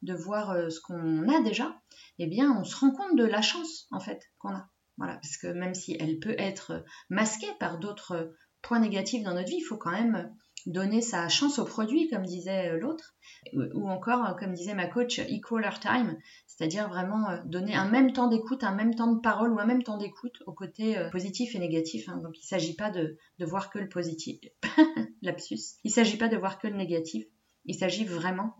de 0.01 0.13
voir 0.13 0.53
ce 0.69 0.79
qu'on 0.81 1.29
a 1.29 1.41
déjà, 1.41 1.79
eh 2.19 2.27
bien 2.27 2.55
on 2.59 2.63
se 2.63 2.75
rend 2.75 2.91
compte 2.91 3.15
de 3.15 3.25
la 3.25 3.41
chance 3.41 3.87
en 3.91 3.99
fait 3.99 4.21
qu'on 4.37 4.53
a. 4.53 4.69
Voilà, 4.97 5.13
parce 5.15 5.37
que 5.37 5.47
même 5.47 5.73
si 5.73 5.95
elle 5.99 6.19
peut 6.19 6.35
être 6.37 6.83
masquée 7.09 7.51
par 7.59 7.79
d'autres 7.79 8.33
point 8.61 8.79
négatif 8.79 9.23
dans 9.23 9.33
notre 9.33 9.49
vie, 9.49 9.57
il 9.57 9.65
faut 9.65 9.77
quand 9.77 9.91
même 9.91 10.33
donner 10.65 11.01
sa 11.01 11.27
chance 11.29 11.59
au 11.59 11.65
produit, 11.65 12.09
comme 12.09 12.25
disait 12.25 12.69
euh, 12.69 12.79
l'autre, 12.79 13.15
ou 13.53 13.89
encore, 13.89 14.25
euh, 14.25 14.33
comme 14.33 14.53
disait 14.53 14.73
ma 14.73 14.87
coach, 14.87 15.19
equal 15.19 15.65
our 15.65 15.79
time, 15.79 16.17
c'est-à-dire 16.47 16.87
vraiment 16.89 17.29
euh, 17.29 17.37
donner 17.45 17.75
un 17.75 17.89
même 17.89 18.13
temps 18.13 18.27
d'écoute, 18.27 18.63
un 18.63 18.75
même 18.75 18.95
temps 18.95 19.11
de 19.11 19.19
parole 19.19 19.51
ou 19.51 19.59
un 19.59 19.65
même 19.65 19.83
temps 19.83 19.97
d'écoute 19.97 20.43
au 20.45 20.53
côté 20.53 20.97
positif 21.11 21.55
et 21.55 21.59
négatif. 21.59 22.09
Hein. 22.09 22.17
Donc 22.23 22.37
il 22.37 22.43
ne 22.43 22.47
s'agit 22.47 22.75
pas 22.75 22.89
de, 22.89 23.17
voir 23.39 23.69
que 23.69 23.79
le 23.79 23.89
positif, 23.89 24.39
lapsus, 25.21 25.77
il 25.83 25.89
ne 25.89 25.93
s'agit 25.93 26.17
pas 26.17 26.27
de 26.27 26.37
voir 26.37 26.59
que 26.59 26.67
le 26.67 26.75
négatif, 26.75 27.25
il 27.65 27.75
s'agit 27.75 28.05
vraiment 28.05 28.55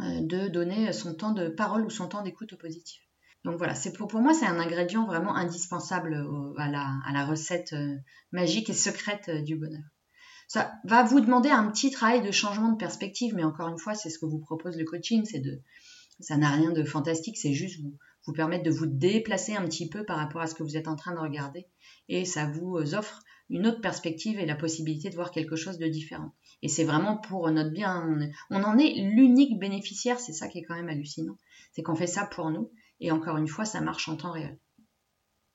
de 0.00 0.48
donner 0.48 0.92
son 0.92 1.14
temps 1.14 1.32
de 1.32 1.48
parole 1.48 1.84
ou 1.84 1.90
son 1.90 2.08
temps 2.08 2.22
d'écoute 2.22 2.52
au 2.52 2.56
positif. 2.56 3.04
Donc 3.44 3.58
voilà, 3.58 3.74
c'est 3.74 3.92
pour, 3.92 4.10
moi, 4.14 4.32
c'est 4.32 4.46
un 4.46 4.58
ingrédient 4.58 5.04
vraiment 5.06 5.36
indispensable 5.36 6.26
à, 6.56 6.68
la, 6.68 7.26
recette 7.26 7.74
euh, 7.74 7.96
magique 8.32 8.70
et 8.70 8.74
secrète 8.74 9.28
euh, 9.28 9.42
du 9.42 9.56
bonheur. 9.56 9.82
Ça 10.48 10.72
va 10.84 11.02
vous 11.02 11.20
demander 11.20 11.48
un 11.48 11.70
petit 11.70 11.90
travail 11.90 12.22
de 12.22 12.30
changement 12.30 12.72
de 12.72 12.76
perspective, 12.76 13.34
mais 13.34 13.44
encore 13.44 13.68
une 13.68 13.78
fois, 13.78 13.94
c'est 13.94 14.10
ce 14.10 14.18
que 14.18 14.26
vous 14.26 14.38
propose 14.38 14.76
le 14.76 14.84
coaching, 14.84 15.24
c'est 15.24 15.40
de, 15.40 15.60
ça 16.20 16.36
n'a 16.36 16.50
rien 16.50 16.70
de 16.70 16.84
fantastique, 16.84 17.36
c'est 17.36 17.54
juste 17.54 17.80
vous, 17.80 17.96
vous 18.26 18.32
permettre 18.32 18.64
de 18.64 18.70
vous 18.70 18.86
déplacer 18.86 19.54
un 19.54 19.64
petit 19.64 19.88
peu 19.88 20.04
par 20.04 20.18
rapport 20.18 20.42
à 20.42 20.46
ce 20.46 20.54
que 20.54 20.62
vous 20.62 20.76
êtes 20.76 20.88
en 20.88 20.96
train 20.96 21.14
de 21.14 21.20
regarder, 21.20 21.66
et 22.08 22.24
ça 22.24 22.46
vous 22.46 22.94
offre 22.94 23.22
une 23.50 23.66
autre 23.66 23.80
perspective 23.80 24.38
et 24.38 24.46
la 24.46 24.54
possibilité 24.54 25.10
de 25.10 25.14
voir 25.14 25.30
quelque 25.30 25.56
chose 25.56 25.78
de 25.78 25.86
différent. 25.86 26.34
Et 26.62 26.68
c'est 26.68 26.84
vraiment 26.84 27.18
pour 27.18 27.50
notre 27.50 27.72
bien. 27.72 28.18
On, 28.50 28.62
en 28.62 28.78
est 28.78 28.94
l'unique 28.94 29.58
bénéficiaire, 29.58 30.18
c'est 30.18 30.32
ça 30.32 30.48
qui 30.48 30.58
est 30.58 30.62
quand 30.62 30.74
même 30.74 30.88
hallucinant. 30.88 31.36
C'est 31.72 31.82
qu'on 31.82 31.94
fait 31.94 32.06
ça 32.06 32.24
pour 32.24 32.50
nous. 32.50 32.70
Et 33.00 33.10
encore 33.10 33.36
une 33.36 33.48
fois, 33.48 33.64
ça 33.64 33.80
marche 33.80 34.08
en 34.08 34.16
temps 34.16 34.32
réel. 34.32 34.58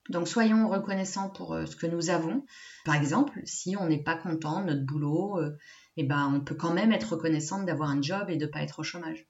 Donc 0.10 0.28
soyons 0.28 0.68
reconnaissants 0.68 1.30
pour 1.30 1.54
euh, 1.54 1.66
ce 1.66 1.76
que 1.76 1.88
nous 1.88 2.10
avons. 2.10 2.46
Par 2.86 2.96
exemple, 2.96 3.40
si 3.46 3.78
on 3.78 3.88
n'est 3.88 4.04
pas 4.04 4.16
content 4.16 4.62
de 4.62 4.68
notre 4.68 4.86
boulot, 4.86 5.38
euh, 5.38 5.56
eh 5.98 6.04
ben, 6.04 6.32
on 6.34 6.42
peut 6.42 6.56
quand 6.56 6.74
même 6.74 6.92
être 6.92 7.14
reconnaissante 7.14 7.66
d'avoir 7.66 7.90
un 7.90 8.02
job 8.02 8.30
et 8.30 8.38
de 8.38 8.46
ne 8.46 8.52
pas 8.52 8.62
être 8.62 8.80
au 8.80 8.84
chômage. 8.84 9.28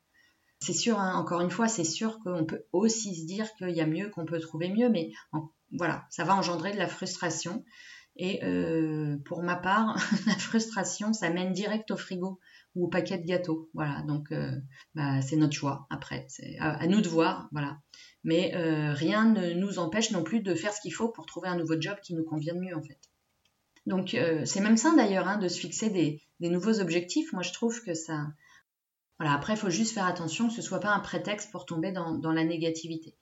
C'est 0.62 0.74
sûr, 0.74 1.00
hein, 1.00 1.16
encore 1.16 1.42
une 1.42 1.52
fois, 1.52 1.68
c'est 1.68 1.84
sûr 1.84 2.20
qu'on 2.20 2.46
peut 2.46 2.64
aussi 2.74 3.16
se 3.16 3.26
dire 3.26 3.48
qu'il 3.56 3.72
y 3.72 3.82
a 3.82 3.88
mieux, 3.88 4.10
qu'on 4.10 4.26
peut 4.26 4.40
trouver 4.40 4.70
mieux, 4.70 4.90
mais 4.90 5.12
voilà, 5.72 6.06
ça 6.10 6.24
va 6.24 6.36
engendrer 6.36 6.72
de 6.74 6.78
la 6.78 6.88
frustration. 6.88 7.64
Et 8.16 8.44
euh, 8.44 9.18
pour 9.26 9.44
ma 9.44 9.56
part, 9.56 9.98
la 10.28 10.34
frustration, 10.34 11.14
ça 11.14 11.30
mène 11.30 11.54
direct 11.54 11.92
au 11.92 11.98
frigo 11.98 12.40
ou 12.76 12.86
au 12.86 12.88
paquet 12.88 13.18
de 13.18 13.26
gâteaux. 13.26 13.70
Voilà, 13.74 14.02
donc 14.04 14.32
euh, 14.32 14.52
bah, 14.96 15.22
c'est 15.22 15.36
notre 15.36 15.54
choix 15.54 15.88
après. 15.90 16.26
C'est 16.30 16.58
à, 16.60 16.86
nous 16.88 17.02
de 17.02 17.10
voir, 17.10 17.50
voilà. 17.52 17.78
Mais 18.24 18.54
euh, 18.56 18.94
rien 18.94 19.26
ne 19.26 19.54
nous 19.54 19.80
empêche 19.80 20.12
non 20.12 20.24
plus 20.24 20.42
de 20.42 20.54
faire 20.56 20.74
ce 20.74 20.82
qu'il 20.82 20.94
faut 20.94 21.10
pour 21.10 21.26
trouver 21.26 21.50
un 21.50 21.58
nouveau 21.58 21.80
job 21.80 21.98
qui 22.04 22.14
nous 22.14 22.24
convienne 22.24 22.60
mieux 22.60 22.76
en 22.76 22.82
fait. 22.82 23.00
Donc 23.86 24.16
c'est 24.46 24.60
même 24.60 24.78
ça 24.78 24.94
d'ailleurs 24.96 25.28
hein, 25.28 25.38
de 25.38 25.48
se 25.48 25.60
fixer 25.60 25.90
des, 25.90 26.22
nouveaux 26.40 26.80
objectifs. 26.80 27.34
Moi 27.34 27.42
je 27.42 27.54
trouve 27.54 27.82
que 27.82 27.94
ça. 27.94 28.28
Voilà, 29.18 29.34
après 29.34 29.54
il 29.54 29.58
faut 29.58 29.70
juste 29.70 29.94
faire 29.94 30.06
attention 30.06 30.48
que 30.48 30.54
ce 30.54 30.62
soit 30.62 30.80
pas 30.80 30.94
un 30.94 31.00
prétexte 31.00 31.52
pour 31.52 31.66
tomber 31.66 31.92
dans 31.92 32.32
la 32.32 32.44
négativité. 32.44 33.16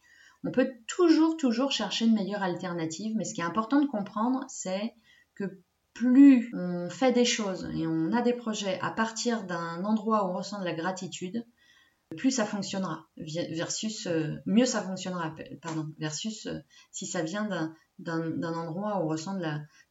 On 0.44 0.52
peut 0.52 0.72
toujours, 0.88 1.38
toujours 1.38 1.72
chercher 1.72 2.06
une 2.06 2.14
meilleure 2.14 2.44
alternative, 2.44 3.14
mais 3.16 3.26
ce 3.26 3.34
qui 3.34 3.42
est 3.42 3.46
important 3.46 3.82
de 3.82 3.88
comprendre, 3.88 4.46
c'est 4.48 4.94
que 5.36 5.62
plus 5.98 6.52
on 6.54 6.90
fait 6.90 7.12
des 7.12 7.26
choses 7.26 7.68
et 7.74 7.88
on 7.88 8.14
a 8.14 8.22
des 8.22 8.34
projets 8.34 8.80
à 8.82 8.92
partir 8.92 9.46
d'un 9.46 9.84
endroit 9.84 10.26
où 10.26 10.30
on 10.30 10.38
ressent 10.38 10.60
de 10.60 10.66
la 10.66 10.74
gratitude, 10.74 11.44
plus 12.16 12.32
ça 12.32 12.46
fonctionnera, 12.46 13.08
versus 13.18 14.06
euh, 14.06 14.36
mieux 14.46 14.66
ça 14.66 14.82
fonctionnera, 14.82 15.36
pardon, 15.62 15.88
versus 15.98 16.46
euh, 16.46 16.60
si 16.92 17.06
ça 17.08 17.24
vient 17.24 17.50
d'un 18.00 18.54
endroit 18.54 19.00
où 19.00 19.06
on 19.06 19.08
ressent 19.08 19.36
de 19.36 19.44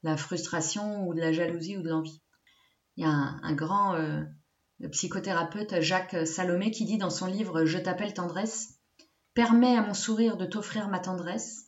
la, 0.03 0.17
frustration 0.17 1.07
ou 1.07 1.15
de 1.15 1.21
la 1.21 1.33
jalousie 1.33 1.77
ou 1.77 1.83
de 1.83 1.91
l'envie. 1.91 2.23
Il 2.97 3.05
y 3.05 3.07
a 3.07 3.11
un, 3.11 3.55
grand 3.55 3.95
euh, 3.97 4.23
psychothérapeute, 4.93 5.81
Jacques 5.81 6.27
Salomé, 6.27 6.71
qui 6.71 6.85
dit 6.85 6.99
dans 6.99 7.11
son 7.11 7.27
livre 7.27 7.65
Je 7.65 7.79
t'appelle 7.79 8.15
tendresse, 8.15 8.79
Permets 9.35 9.77
à 9.77 9.83
mon 9.83 9.93
sourire 9.93 10.39
de 10.39 10.47
t'offrir 10.47 10.89
ma 10.89 11.01
tendresse, 11.01 11.67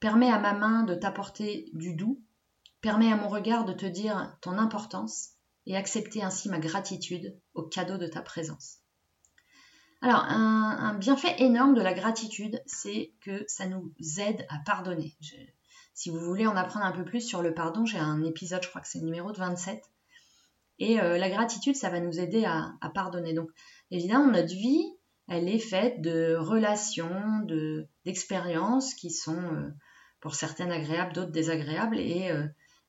permets 0.00 0.30
à 0.30 0.38
ma 0.38 0.52
main 0.52 0.82
de 0.82 0.94
t'apporter 0.94 1.70
du 1.72 1.94
doux, 1.94 2.25
permets 2.86 3.10
à 3.10 3.16
mon 3.16 3.28
regard 3.28 3.64
de 3.64 3.72
te 3.72 3.84
dire 3.84 4.38
ton 4.40 4.58
importance 4.58 5.30
et 5.66 5.76
accepter 5.76 6.22
ainsi 6.22 6.48
ma 6.48 6.60
gratitude 6.60 7.36
au 7.54 7.64
cadeau 7.64 7.96
de 7.98 8.06
ta 8.06 8.22
présence. 8.22 8.76
Alors, 10.02 10.22
un, 10.22 10.94
bienfait 10.94 11.34
énorme 11.40 11.74
de 11.74 11.82
la 11.82 11.94
gratitude, 11.94 12.62
c'est 12.64 13.12
que 13.22 13.44
ça 13.48 13.66
nous 13.66 13.92
aide 14.18 14.46
à 14.50 14.58
pardonner. 14.64 15.16
si 15.94 16.10
vous 16.10 16.20
voulez 16.20 16.46
en 16.46 16.54
apprendre 16.54 16.86
un 16.86 16.92
peu 16.92 17.04
plus 17.04 17.22
sur 17.22 17.42
le 17.42 17.54
pardon, 17.54 17.84
j'ai 17.84 17.98
un 17.98 18.22
épisode, 18.22 18.62
je 18.62 18.68
crois 18.68 18.80
que 18.82 18.86
c'est 18.86 19.00
le 19.00 19.06
numéro 19.06 19.32
de 19.32 19.38
27. 19.38 19.82
Et 20.78 21.00
euh, 21.00 21.18
la 21.18 21.28
gratitude, 21.28 21.74
ça 21.74 21.90
va 21.90 21.98
nous 21.98 22.20
aider 22.20 22.44
à, 22.44 22.70
pardonner. 22.94 23.32
Donc, 23.32 23.50
évidemment, 23.90 24.30
notre 24.30 24.54
vie, 24.54 24.94
elle 25.26 25.48
est 25.48 25.58
faite 25.58 26.02
de 26.02 26.36
relations, 26.36 27.40
de, 27.46 27.88
d'expériences 28.04 28.94
qui 28.94 29.10
sont 29.10 29.42
euh, 29.42 29.74
pour 30.20 30.36
certaines 30.36 30.70
agréables, 30.70 31.14
d'autres 31.14 31.32
désagréables. 31.32 31.98
Euh, 31.98 32.46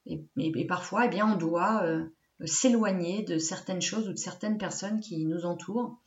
et, 0.08 0.68
parfois, 0.68 1.06
eh 1.06 1.10
bien, 1.10 1.32
on 1.32 1.38
doit 1.38 1.84
euh, 1.84 2.04
s'éloigner 2.46 3.24
de 3.24 3.38
certaines 3.38 3.82
choses 3.82 4.08
ou 4.08 4.14
de 4.14 4.18
certaines 4.18 4.58
personnes 4.58 5.00
qui 5.00 5.26
nous 5.26 5.46
entourent. 5.46 6.00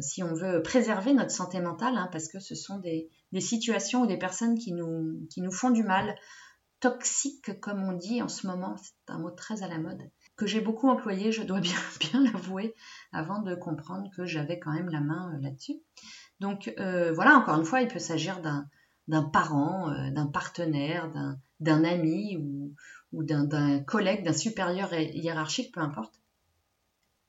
si 0.00 0.22
on 0.22 0.34
veut 0.34 0.62
préserver 0.62 1.12
notre 1.12 1.32
santé 1.32 1.60
mentale, 1.60 1.96
hein, 1.96 2.08
parce 2.12 2.28
que 2.28 2.38
ce 2.40 2.54
sont 2.54 2.78
des, 2.78 3.10
des, 3.32 3.40
situations 3.40 4.02
ou 4.02 4.06
des 4.06 4.16
personnes 4.18 4.56
qui 4.58 4.72
nous, 4.72 5.26
qui 5.30 5.40
nous 5.40 5.52
font 5.52 5.70
du 5.70 5.82
mal, 5.82 6.14
toxiques 6.80 7.60
comme 7.60 7.82
on 7.82 7.92
dit 7.92 8.22
en 8.22 8.28
ce 8.28 8.46
moment, 8.46 8.76
c'est 8.78 9.12
un 9.12 9.18
mot 9.18 9.30
très 9.30 9.62
à 9.62 9.68
la 9.68 9.78
mode, 9.78 10.10
que 10.36 10.46
j'ai 10.46 10.60
beaucoup 10.60 10.88
employé, 10.88 11.30
je 11.30 11.42
dois 11.42 11.60
bien, 11.60 11.78
bien 12.00 12.24
l'avouer, 12.24 12.74
avant 13.12 13.42
de 13.42 13.54
comprendre 13.54 14.10
que 14.16 14.24
j'avais 14.24 14.58
quand 14.58 14.72
même 14.72 14.88
la 14.88 15.00
main 15.00 15.34
euh, 15.34 15.42
là-dessus. 15.42 15.80
Donc 16.40 16.72
euh, 16.78 17.12
voilà, 17.12 17.36
encore 17.36 17.58
une 17.58 17.66
fois, 17.66 17.82
il 17.82 17.88
peut 17.88 17.98
s'agir 17.98 18.40
d'un 18.40 19.22
parent, 19.22 19.90
euh, 19.90 20.10
d'un 20.10 20.26
partenaire, 20.26 21.12
d'un 21.60 21.84
ami 21.84 22.36
ou, 22.38 22.74
ou 23.12 23.24
d'un 23.24 23.80
collègue, 23.80 24.24
d'un 24.24 24.32
supérieur 24.32 24.92
hiérarchique, 24.94 25.72
peu 25.74 25.80
importe. 25.80 26.14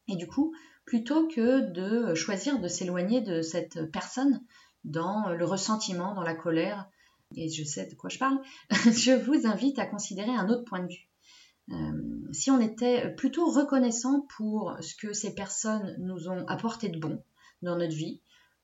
Et 0.07 0.15
du 0.15 0.27
coup, 0.27 0.53
plutôt 0.85 1.27
que 1.27 1.71
de 1.71 2.13
choisir 2.15 2.59
de 2.59 2.67
s'éloigner 2.67 3.21
de 3.21 3.41
cette 3.41 3.91
personne 3.91 4.43
dans 4.83 5.29
le 5.29 5.45
ressentiment, 5.45 6.13
dans 6.13 6.23
la 6.23 6.35
colère, 6.35 6.89
et 7.35 7.49
je 7.49 7.63
sais 7.63 7.85
de 7.85 7.95
quoi 7.95 8.09
je 8.09 8.19
parle, 8.19 8.39
je 8.69 9.17
vous 9.23 9.47
invite 9.47 9.79
à 9.79 9.85
considérer 9.85 10.31
un 10.31 10.49
autre 10.49 10.65
point 10.65 10.83
de 10.83 10.91
vue. 10.91 11.09
Euh, 11.71 12.33
si 12.33 12.51
on 12.51 12.59
était 12.59 13.13
plutôt 13.15 13.49
reconnaissant 13.49 14.25
pour 14.37 14.75
ce 14.81 14.95
que 14.95 15.13
ces 15.13 15.33
personnes 15.33 15.95
nous 15.99 16.27
ont 16.27 16.45
apporté 16.47 16.89
de 16.89 16.99
bon 16.99 17.23
dans 17.61 17.77
notre 17.77 17.95
vie, 17.95 18.21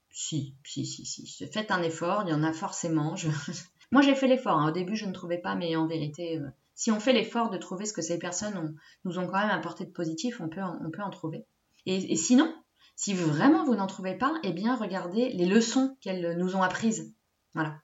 si, 0.09 0.55
si, 0.65 0.85
si, 0.85 1.05
si, 1.05 1.47
faites 1.47 1.71
un 1.71 1.83
effort, 1.83 2.23
il 2.25 2.31
y 2.31 2.33
en 2.33 2.43
a 2.43 2.51
forcément. 2.53 3.15
Moi 3.91 4.01
j'ai 4.01 4.15
fait 4.15 4.27
l'effort, 4.27 4.57
hein. 4.57 4.69
au 4.69 4.71
début 4.71 4.95
je 4.95 5.05
ne 5.05 5.13
trouvais 5.13 5.37
pas, 5.37 5.55
mais 5.55 5.75
en 5.75 5.87
vérité, 5.87 6.39
euh, 6.39 6.49
si 6.77 6.91
on 6.91 6.99
fait 6.99 7.11
l'effort 7.11 7.49
de 7.49 7.57
trouver 7.57 7.85
ce 7.85 7.91
que 7.91 8.03
ces 8.03 8.19
personnes 8.19 8.77
nous 9.03 9.17
ont 9.17 9.25
quand 9.25 9.39
même 9.39 9.49
apporté 9.49 9.83
de 9.83 9.91
positif, 9.91 10.39
on 10.39 10.47
peut, 10.47 10.61
en 10.61 11.09
trouver. 11.09 11.47
Et, 11.87 12.15
sinon, 12.15 12.53
si 12.95 13.15
vraiment 13.15 13.65
vous 13.65 13.73
n'en 13.73 13.87
trouvez 13.87 14.15
pas, 14.15 14.35
eh 14.43 14.53
bien 14.53 14.75
regardez 14.75 15.29
les 15.29 15.47
leçons 15.47 15.97
qu'elles 16.01 16.37
nous 16.37 16.55
ont 16.55 16.61
apprises. 16.61 17.15
Voilà. 17.55 17.81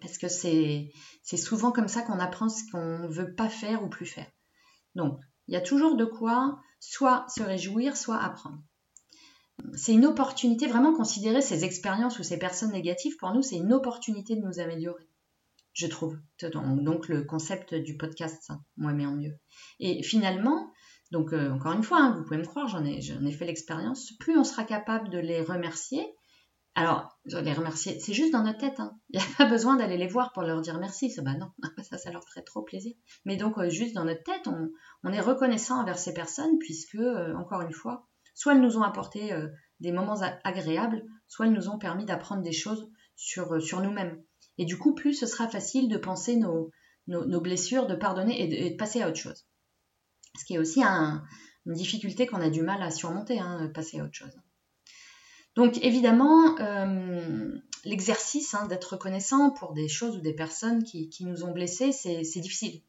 Parce 0.00 0.16
que 0.16 0.28
c'est 0.28 0.90
souvent 1.36 1.72
comme 1.72 1.88
ça 1.88 2.00
qu'on 2.00 2.18
apprend 2.18 2.48
ce 2.48 2.62
qu'on 2.72 3.00
ne 3.00 3.06
veut 3.06 3.34
pas 3.34 3.50
faire 3.50 3.84
ou 3.84 3.88
plus 3.88 4.06
faire. 4.06 4.30
Donc, 4.94 5.20
il 5.46 5.52
y 5.52 5.58
a 5.58 5.60
toujours 5.60 5.94
de 5.94 6.06
quoi 6.06 6.58
soit 6.80 7.26
se 7.28 7.42
réjouir, 7.42 7.98
soit 7.98 8.16
apprendre. 8.16 8.62
C'est 9.74 9.92
une 9.92 10.06
opportunité, 10.06 10.66
vraiment 10.66 10.94
considérer 10.94 11.42
ces 11.42 11.64
expériences 11.64 12.18
ou 12.18 12.22
ces 12.22 12.38
personnes 12.38 12.72
négatives, 12.72 13.16
pour 13.18 13.34
nous, 13.34 13.42
c'est 13.42 13.56
une 13.56 13.74
opportunité 13.74 14.36
de 14.36 14.40
nous 14.40 14.58
améliorer, 14.58 15.06
je 15.76 15.86
trouve. 15.86 16.18
Donc, 16.40 17.08
le 17.08 17.22
concept 17.22 17.74
du 17.74 17.96
podcast, 17.96 18.50
moi, 18.76 18.92
mais 18.92 19.06
en 19.06 19.14
mieux. 19.14 19.38
Et 19.78 20.02
finalement, 20.02 20.72
donc 21.12 21.32
euh, 21.32 21.50
encore 21.50 21.72
une 21.72 21.82
fois, 21.82 22.00
hein, 22.00 22.14
vous 22.16 22.24
pouvez 22.24 22.38
me 22.38 22.44
croire, 22.44 22.66
j'en 22.66 22.84
ai, 22.84 22.98
ai 22.98 23.32
fait 23.32 23.44
l'expérience, 23.44 24.12
plus 24.18 24.36
on 24.38 24.44
sera 24.44 24.64
capable 24.64 25.10
de 25.10 25.18
les 25.18 25.42
remercier, 25.42 26.04
alors, 26.78 27.18
je 27.24 27.38
les 27.38 27.54
remercier, 27.54 27.98
c'est 28.00 28.12
juste 28.12 28.34
dans 28.34 28.42
notre 28.42 28.58
tête. 28.58 28.80
Hein. 28.80 28.98
Il 29.08 29.18
n'y 29.18 29.24
a 29.24 29.28
pas 29.38 29.46
besoin 29.46 29.76
d'aller 29.76 29.96
les 29.96 30.06
voir 30.06 30.32
pour 30.32 30.42
leur 30.42 30.60
dire 30.60 30.78
merci. 30.78 31.10
Ça, 31.10 31.22
bah 31.22 31.32
non, 31.32 31.50
ça, 31.82 31.96
ça 31.96 32.12
leur 32.12 32.22
ferait 32.24 32.42
trop 32.42 32.60
plaisir. 32.62 32.94
Mais 33.24 33.38
donc, 33.38 33.56
euh, 33.56 33.70
juste 33.70 33.94
dans 33.94 34.04
notre 34.04 34.22
tête, 34.22 34.46
on, 34.46 35.10
est 35.10 35.20
reconnaissant 35.20 35.80
envers 35.80 35.98
ces 35.98 36.12
personnes 36.12 36.58
puisque, 36.58 36.96
euh, 36.96 37.34
encore 37.34 37.62
une 37.62 37.72
fois, 37.72 38.06
soit 38.34 38.52
elles 38.52 38.60
nous 38.60 38.76
ont 38.76 38.82
apporté 38.82 39.32
euh, 39.32 39.48
des 39.80 39.90
moments 39.90 40.20
agréables, 40.44 41.02
soit 41.28 41.46
elles 41.46 41.54
nous 41.54 41.70
ont 41.70 41.78
permis 41.78 42.04
d'apprendre 42.04 42.42
des 42.42 42.52
choses 42.52 42.90
sur 43.16 43.80
nous-mêmes. 43.80 44.22
Et 44.58 44.64
du 44.64 44.78
coup, 44.78 44.94
plus 44.94 45.14
ce 45.14 45.26
sera 45.26 45.48
facile 45.48 45.88
de 45.88 45.96
penser 45.96 46.36
nos, 46.36 46.70
blessures, 47.40 47.86
de 47.86 47.94
pardonner 47.94 48.42
et 48.42 48.70
de, 48.70 48.76
passer 48.76 49.02
à 49.02 49.08
autre 49.08 49.18
chose. 49.18 49.46
Ce 50.38 50.44
qui 50.44 50.54
est 50.54 50.58
aussi 50.58 50.82
une 50.82 51.74
difficulté 51.74 52.26
qu'on 52.26 52.40
a 52.40 52.50
du 52.50 52.62
mal 52.62 52.82
à 52.82 52.90
surmonter, 52.90 53.38
hein, 53.38 53.70
passer 53.74 54.00
à 54.00 54.04
autre 54.04 54.14
chose. 54.14 54.36
Donc 55.56 55.78
évidemment, 55.82 56.58
euh, 56.60 57.58
l'exercice 57.84 58.54
hein, 58.54 58.66
d'être 58.66 58.92
reconnaissant 58.92 59.50
pour 59.50 59.72
des 59.72 59.88
choses 59.88 60.16
ou 60.16 60.20
des 60.20 60.34
personnes 60.34 60.84
qui, 60.84 61.10
nous 61.20 61.44
ont 61.44 61.52
blessés, 61.52 61.92
c'est 61.92 62.40
difficile. 62.40 62.82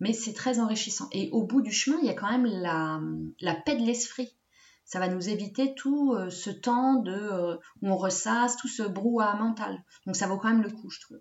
Mais 0.00 0.12
c'est 0.12 0.32
très 0.32 0.60
enrichissant. 0.60 1.08
Et 1.12 1.28
au 1.32 1.42
bout 1.44 1.60
du 1.60 1.72
chemin, 1.72 1.98
il 2.00 2.06
y 2.06 2.10
a 2.10 2.14
quand 2.14 2.30
même 2.30 2.46
la, 2.46 3.54
paix 3.54 3.76
de 3.76 3.84
l'esprit. 3.84 4.36
Ça 4.84 4.98
va 4.98 5.08
nous 5.08 5.28
éviter 5.28 5.74
tout 5.74 6.14
euh, 6.14 6.30
ce 6.30 6.50
temps 6.50 6.94
de, 6.96 7.12
euh, 7.12 7.56
où 7.82 7.88
on 7.88 7.96
ressasse, 7.96 8.56
tout 8.56 8.68
ce 8.68 8.82
brouhaha 8.82 9.36
mental. 9.36 9.82
Donc 10.06 10.16
ça 10.16 10.26
vaut 10.26 10.36
quand 10.36 10.48
même 10.48 10.62
le 10.62 10.70
coup, 10.70 10.90
je 10.90 11.00
trouve. 11.00 11.20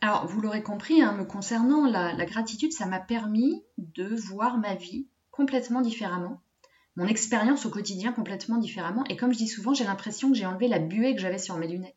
Alors, 0.00 0.26
vous 0.26 0.40
l'aurez 0.40 0.62
compris, 0.62 1.00
hein, 1.00 1.12
me 1.12 1.24
concernant, 1.24 1.86
la 1.86 2.26
gratitude, 2.26 2.72
ça 2.72 2.86
m'a 2.86 2.98
permis 2.98 3.62
de 3.78 4.14
voir 4.16 4.58
ma 4.58 4.74
vie 4.74 5.06
complètement 5.30 5.80
différemment 5.80 6.42
mon 6.96 7.06
expérience 7.06 7.66
au 7.66 7.70
quotidien 7.70 8.12
complètement 8.12 8.58
différemment. 8.58 9.04
Et 9.08 9.16
comme 9.16 9.32
je 9.32 9.38
dis 9.38 9.48
souvent, 9.48 9.74
j'ai 9.74 9.84
l'impression 9.84 10.30
que 10.30 10.36
j'ai 10.36 10.46
enlevé 10.46 10.68
la 10.68 10.78
buée 10.78 11.14
que 11.14 11.20
j'avais 11.20 11.38
sur 11.38 11.56
mes 11.56 11.68
lunettes. 11.68 11.96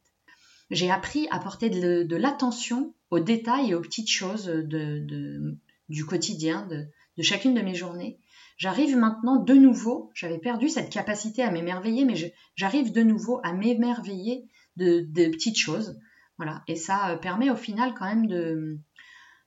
J'ai 0.72 0.90
appris 0.90 1.28
à 1.32 1.40
porter 1.40 1.70
de, 1.70 2.16
l'attention 2.16 2.94
aux 3.12 3.20
détails 3.20 3.72
et 3.72 3.76
aux 3.76 3.82
petites 3.82 4.10
choses 4.10 4.46
de, 4.46 5.58
du 5.90 6.06
quotidien, 6.06 6.68
de, 6.68 6.88
chacune 7.22 7.54
de 7.54 7.62
mes 7.62 7.76
journées. 7.76 8.20
J'arrive 8.58 8.96
maintenant 8.96 9.38
de 9.38 9.54
nouveau, 9.54 10.12
j'avais 10.14 10.38
perdu 10.38 10.70
cette 10.70 10.90
capacité 10.90 11.44
à 11.44 11.52
m'émerveiller, 11.52 12.06
mais 12.06 12.16
j'arrive 12.56 12.92
de 12.92 13.02
nouveau 13.02 13.40
à 13.44 13.54
m'émerveiller 13.54 14.48
de, 14.78 15.02
petites 15.30 15.58
choses. 15.58 16.00
Voilà. 16.38 16.64
Et 16.68 16.76
ça 16.76 17.12
euh, 17.12 17.18
permet 17.18 17.50
au 17.50 17.56
final 17.56 17.94
quand 17.94 18.06
même 18.06 18.28
de, 18.28 18.80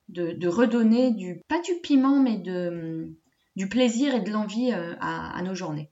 de, 0.08 0.48
redonner 0.48 1.10
du, 1.10 1.42
pas 1.48 1.60
du 1.60 1.72
piment, 1.82 2.20
mais 2.20 2.38
de, 2.38 3.14
du 3.56 3.68
plaisir 3.68 4.14
et 4.14 4.20
de 4.20 4.30
l'envie 4.30 4.72
euh, 4.72 4.94
à, 5.00 5.40
nos 5.42 5.54
journées. 5.54 5.90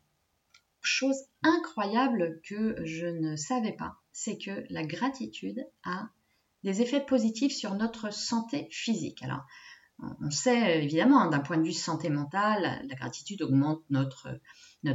Chose 0.81 1.19
incroyable 1.43 2.41
que 2.49 2.77
je 2.85 3.07
ne 3.07 3.37
savais 3.37 3.73
pas, 3.73 3.97
c'est 4.13 4.39
que 4.39 4.65
la 4.71 4.85
gratitude 4.85 5.67
a 5.85 6.09
des 6.63 6.81
effets 6.81 7.05
positifs 7.05 7.55
sur 7.55 7.75
notre 7.75 8.13
santé 8.13 8.69
physique. 8.71 9.23
Alors, 9.23 9.45
on 9.99 10.31
sait 10.31 10.85
évidemment 10.85 11.23
hein, 11.23 11.31
d'un 11.31 11.41
point 11.41 11.57
de 11.57 11.65
vue 11.65 11.73
santé 11.73 12.11
mentale, 12.11 12.85
la 12.87 12.95
gratitude 12.95 13.43
augmente 13.43 13.83
notre, 13.89 14.29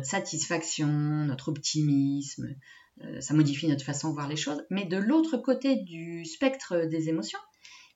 satisfaction, 0.04 0.88
notre 0.88 1.50
optimisme, 1.50 2.56
euh, 3.04 3.20
ça 3.20 3.34
modifie 3.34 3.68
notre 3.68 3.86
façon 3.86 4.10
de 4.10 4.14
voir 4.14 4.28
les 4.28 4.36
choses. 4.36 4.64
Mais 4.70 4.86
de 4.86 4.98
l'autre 4.98 5.38
côté 5.38 5.78
du 5.78 6.26
spectre 6.26 6.86
des 6.86 7.10
émotions, 7.10 7.40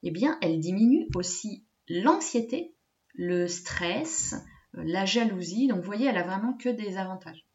eh 0.04 0.12
bien, 0.12 0.38
elle 0.42 0.60
diminue 0.60 1.08
aussi 1.16 1.64
l'anxiété, 1.88 2.74
le 3.14 3.48
stress, 3.48 4.36
la 4.74 5.06
jalousie. 5.06 5.68
Donc, 5.68 5.80
vous 5.80 5.86
voyez, 5.86 6.08
elle 6.08 6.18
a 6.18 6.24
vraiment 6.24 6.54
que 6.54 6.70
des 6.70 6.98
avantages. 6.98 7.46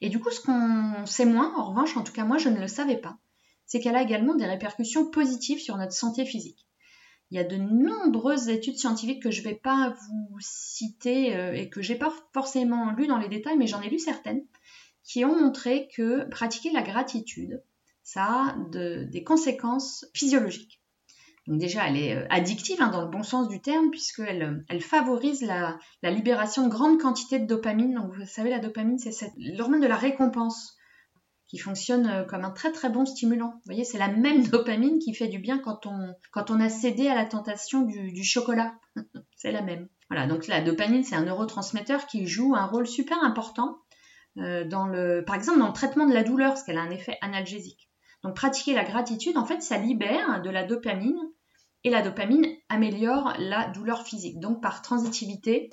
Et 0.00 0.08
du 0.08 0.18
coup, 0.18 0.30
ce 0.30 0.40
qu'on 0.40 1.06
sait 1.06 1.24
moins, 1.26 1.54
en 1.56 1.70
revanche, 1.70 1.96
en 1.96 2.02
tout 2.02 2.12
cas 2.12 2.24
moi, 2.24 2.38
je 2.38 2.48
ne 2.48 2.60
le 2.60 2.68
savais 2.68 2.96
pas, 2.96 3.18
c'est 3.66 3.80
qu'elle 3.80 3.96
a 3.96 4.02
également 4.02 4.34
des 4.34 4.46
répercussions 4.46 5.10
positives 5.10 5.60
sur 5.60 5.76
notre 5.76 5.92
santé 5.92 6.24
physique. 6.24 6.66
Il 7.30 7.36
y 7.36 7.40
a 7.40 7.44
de 7.44 7.56
nombreuses 7.56 8.48
études 8.48 8.76
scientifiques 8.76 9.22
que 9.22 9.30
je 9.30 9.40
ne 9.40 9.48
vais 9.48 9.54
pas 9.54 9.94
vous 10.08 10.36
citer 10.40 11.36
euh, 11.36 11.52
et 11.52 11.68
que 11.68 11.80
je 11.80 11.92
n'ai 11.92 11.98
pas 11.98 12.12
forcément 12.32 12.90
lues 12.92 13.06
dans 13.06 13.18
les 13.18 13.28
détails, 13.28 13.56
mais 13.56 13.66
j'en 13.66 13.80
ai 13.80 13.88
lu 13.88 13.98
certaines, 13.98 14.42
qui 15.04 15.24
ont 15.24 15.40
montré 15.40 15.88
que 15.94 16.28
pratiquer 16.28 16.70
la 16.72 16.82
gratitude, 16.82 17.62
ça 18.02 18.24
a 18.24 18.56
des 18.68 19.22
conséquences 19.22 20.06
physiologiques. 20.14 20.80
Donc 21.46 21.58
déjà, 21.58 21.88
elle 21.88 21.96
est 21.96 22.16
euh, 22.16 22.26
addictive 22.30 22.80
hein, 22.80 22.90
dans 22.90 23.02
le 23.02 23.10
bon 23.10 23.22
sens 23.22 23.48
du 23.48 23.60
terme, 23.60 23.90
puisqu'elle 23.90 24.42
euh, 24.42 24.64
elle 24.68 24.80
favorise 24.80 25.42
la, 25.42 25.78
libération 26.02 26.64
de 26.64 26.70
grandes 26.70 27.00
quantités 27.00 27.38
de 27.38 27.46
dopamine. 27.46 27.94
Donc 27.94 28.14
vous 28.14 28.26
savez, 28.26 28.50
la 28.50 28.58
dopamine, 28.58 28.98
c'est 28.98 29.32
l'hormone 29.36 29.80
de 29.80 29.86
la 29.86 29.96
récompense 29.96 30.76
qui 31.50 31.58
fonctionne 31.58 32.06
euh, 32.06 32.24
comme 32.24 32.44
un 32.44 32.50
très 32.50 32.70
très 32.70 32.88
bon 32.88 33.04
stimulant. 33.04 33.50
Vous 33.54 33.62
voyez, 33.66 33.84
c'est 33.84 33.98
la 33.98 34.08
même 34.08 34.46
dopamine 34.48 34.98
qui 34.98 35.14
fait 35.14 35.28
du 35.28 35.40
bien 35.40 35.58
quand 35.58 35.86
on, 35.86 36.14
quand 36.30 36.50
on 36.50 36.60
a 36.60 36.68
cédé 36.68 37.08
à 37.08 37.14
la 37.14 37.26
tentation 37.26 37.82
du, 37.82 38.24
chocolat. 38.24 38.74
c'est 39.36 39.52
la 39.52 39.62
même. 39.62 39.88
Voilà, 40.08 40.26
donc 40.26 40.46
la 40.46 40.60
dopamine, 40.60 41.02
c'est 41.02 41.16
un 41.16 41.24
neurotransmetteur 41.24 42.06
qui 42.06 42.26
joue 42.26 42.54
un 42.54 42.66
rôle 42.66 42.86
super 42.86 43.22
important 43.22 43.78
dans 44.36 44.86
le, 44.86 45.24
par 45.26 45.34
exemple 45.34 45.58
dans 45.58 45.66
le 45.66 45.72
traitement 45.72 46.06
de 46.06 46.14
la 46.14 46.22
douleur, 46.22 46.50
parce 46.50 46.62
qu'elle 46.62 46.78
a 46.78 46.82
un 46.82 46.90
effet 46.90 47.18
analgésique. 47.20 47.90
Donc 48.22 48.36
pratiquer 48.36 48.74
la 48.74 48.84
gratitude, 48.84 49.36
en 49.36 49.44
fait, 49.44 49.62
ça 49.62 49.76
libère 49.76 50.42
de 50.42 50.50
la 50.50 50.64
dopamine 50.64 51.18
et 51.84 51.90
la 51.90 52.02
dopamine 52.02 52.46
améliore 52.68 53.34
la 53.38 53.68
douleur 53.68 54.06
physique. 54.06 54.40
Donc 54.40 54.62
par 54.62 54.82
transitivité, 54.82 55.70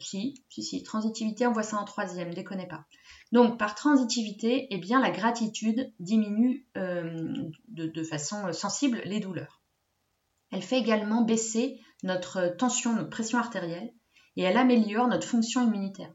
si, 0.00 0.42
si, 0.48 0.62
si, 0.62 0.82
transitivité, 0.82 1.46
on 1.46 1.52
voit 1.52 1.62
ça 1.62 1.76
en 1.76 1.84
troisième, 1.84 2.34
déconnez 2.34 2.66
pas. 2.66 2.84
Donc 3.32 3.58
par 3.58 3.74
transitivité, 3.74 4.66
eh 4.70 4.78
bien 4.78 5.00
la 5.00 5.10
gratitude 5.10 5.92
diminue 6.00 6.66
euh, 6.76 7.32
de, 7.68 8.02
façon 8.02 8.52
sensible 8.52 9.00
les 9.04 9.20
douleurs. 9.20 9.60
Elle 10.52 10.62
fait 10.62 10.78
également 10.78 11.22
baisser 11.22 11.80
notre 12.02 12.48
tension, 12.56 12.94
notre 12.94 13.10
pression 13.10 13.38
artérielle 13.38 13.92
et 14.36 14.42
elle 14.42 14.56
améliore 14.56 15.06
notre 15.06 15.26
fonction 15.26 15.66
immunitaire. 15.66 16.12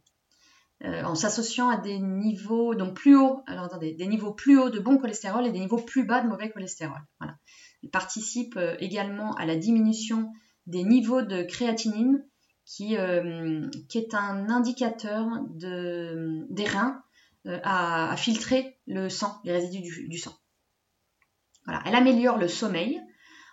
Euh, 0.83 1.03
en 1.03 1.15
s'associant 1.15 1.69
à 1.69 1.77
des 1.77 1.99
niveaux 1.99 2.75
donc 2.75 2.95
plus 2.95 3.15
hauts, 3.15 3.43
alors 3.47 3.79
des 3.79 4.07
niveaux 4.07 4.33
plus 4.33 4.59
hauts 4.59 4.69
de 4.69 4.79
bon 4.79 4.97
cholestérol 4.97 5.45
et 5.45 5.51
des 5.51 5.61
niveaux 5.61 5.81
plus 5.81 6.05
bas 6.05 6.21
de 6.21 6.27
mauvais 6.27 6.49
cholestérol. 6.49 6.99
Voilà. 7.19 7.37
Il 7.81 7.89
participe 7.89 8.57
euh, 8.57 8.75
également 8.79 9.33
à 9.35 9.45
la 9.45 9.55
diminution 9.55 10.33
des 10.67 10.83
niveaux 10.83 11.21
de 11.21 11.43
créatinine, 11.43 12.25
qui, 12.65 12.97
euh, 12.97 13.69
qui 13.89 13.99
est 13.99 14.13
un 14.13 14.49
indicateur 14.49 15.27
de, 15.49 16.45
des 16.49 16.65
reins 16.65 17.01
à, 17.63 18.15
filtrer 18.17 18.79
le 18.87 19.07
sang, 19.07 19.39
les 19.43 19.51
résidus 19.51 20.07
du, 20.07 20.17
sang. 20.17 20.33
Voilà. 21.65 21.81
Elle 21.85 21.95
améliore 21.95 22.37
le 22.37 22.47
sommeil 22.47 22.99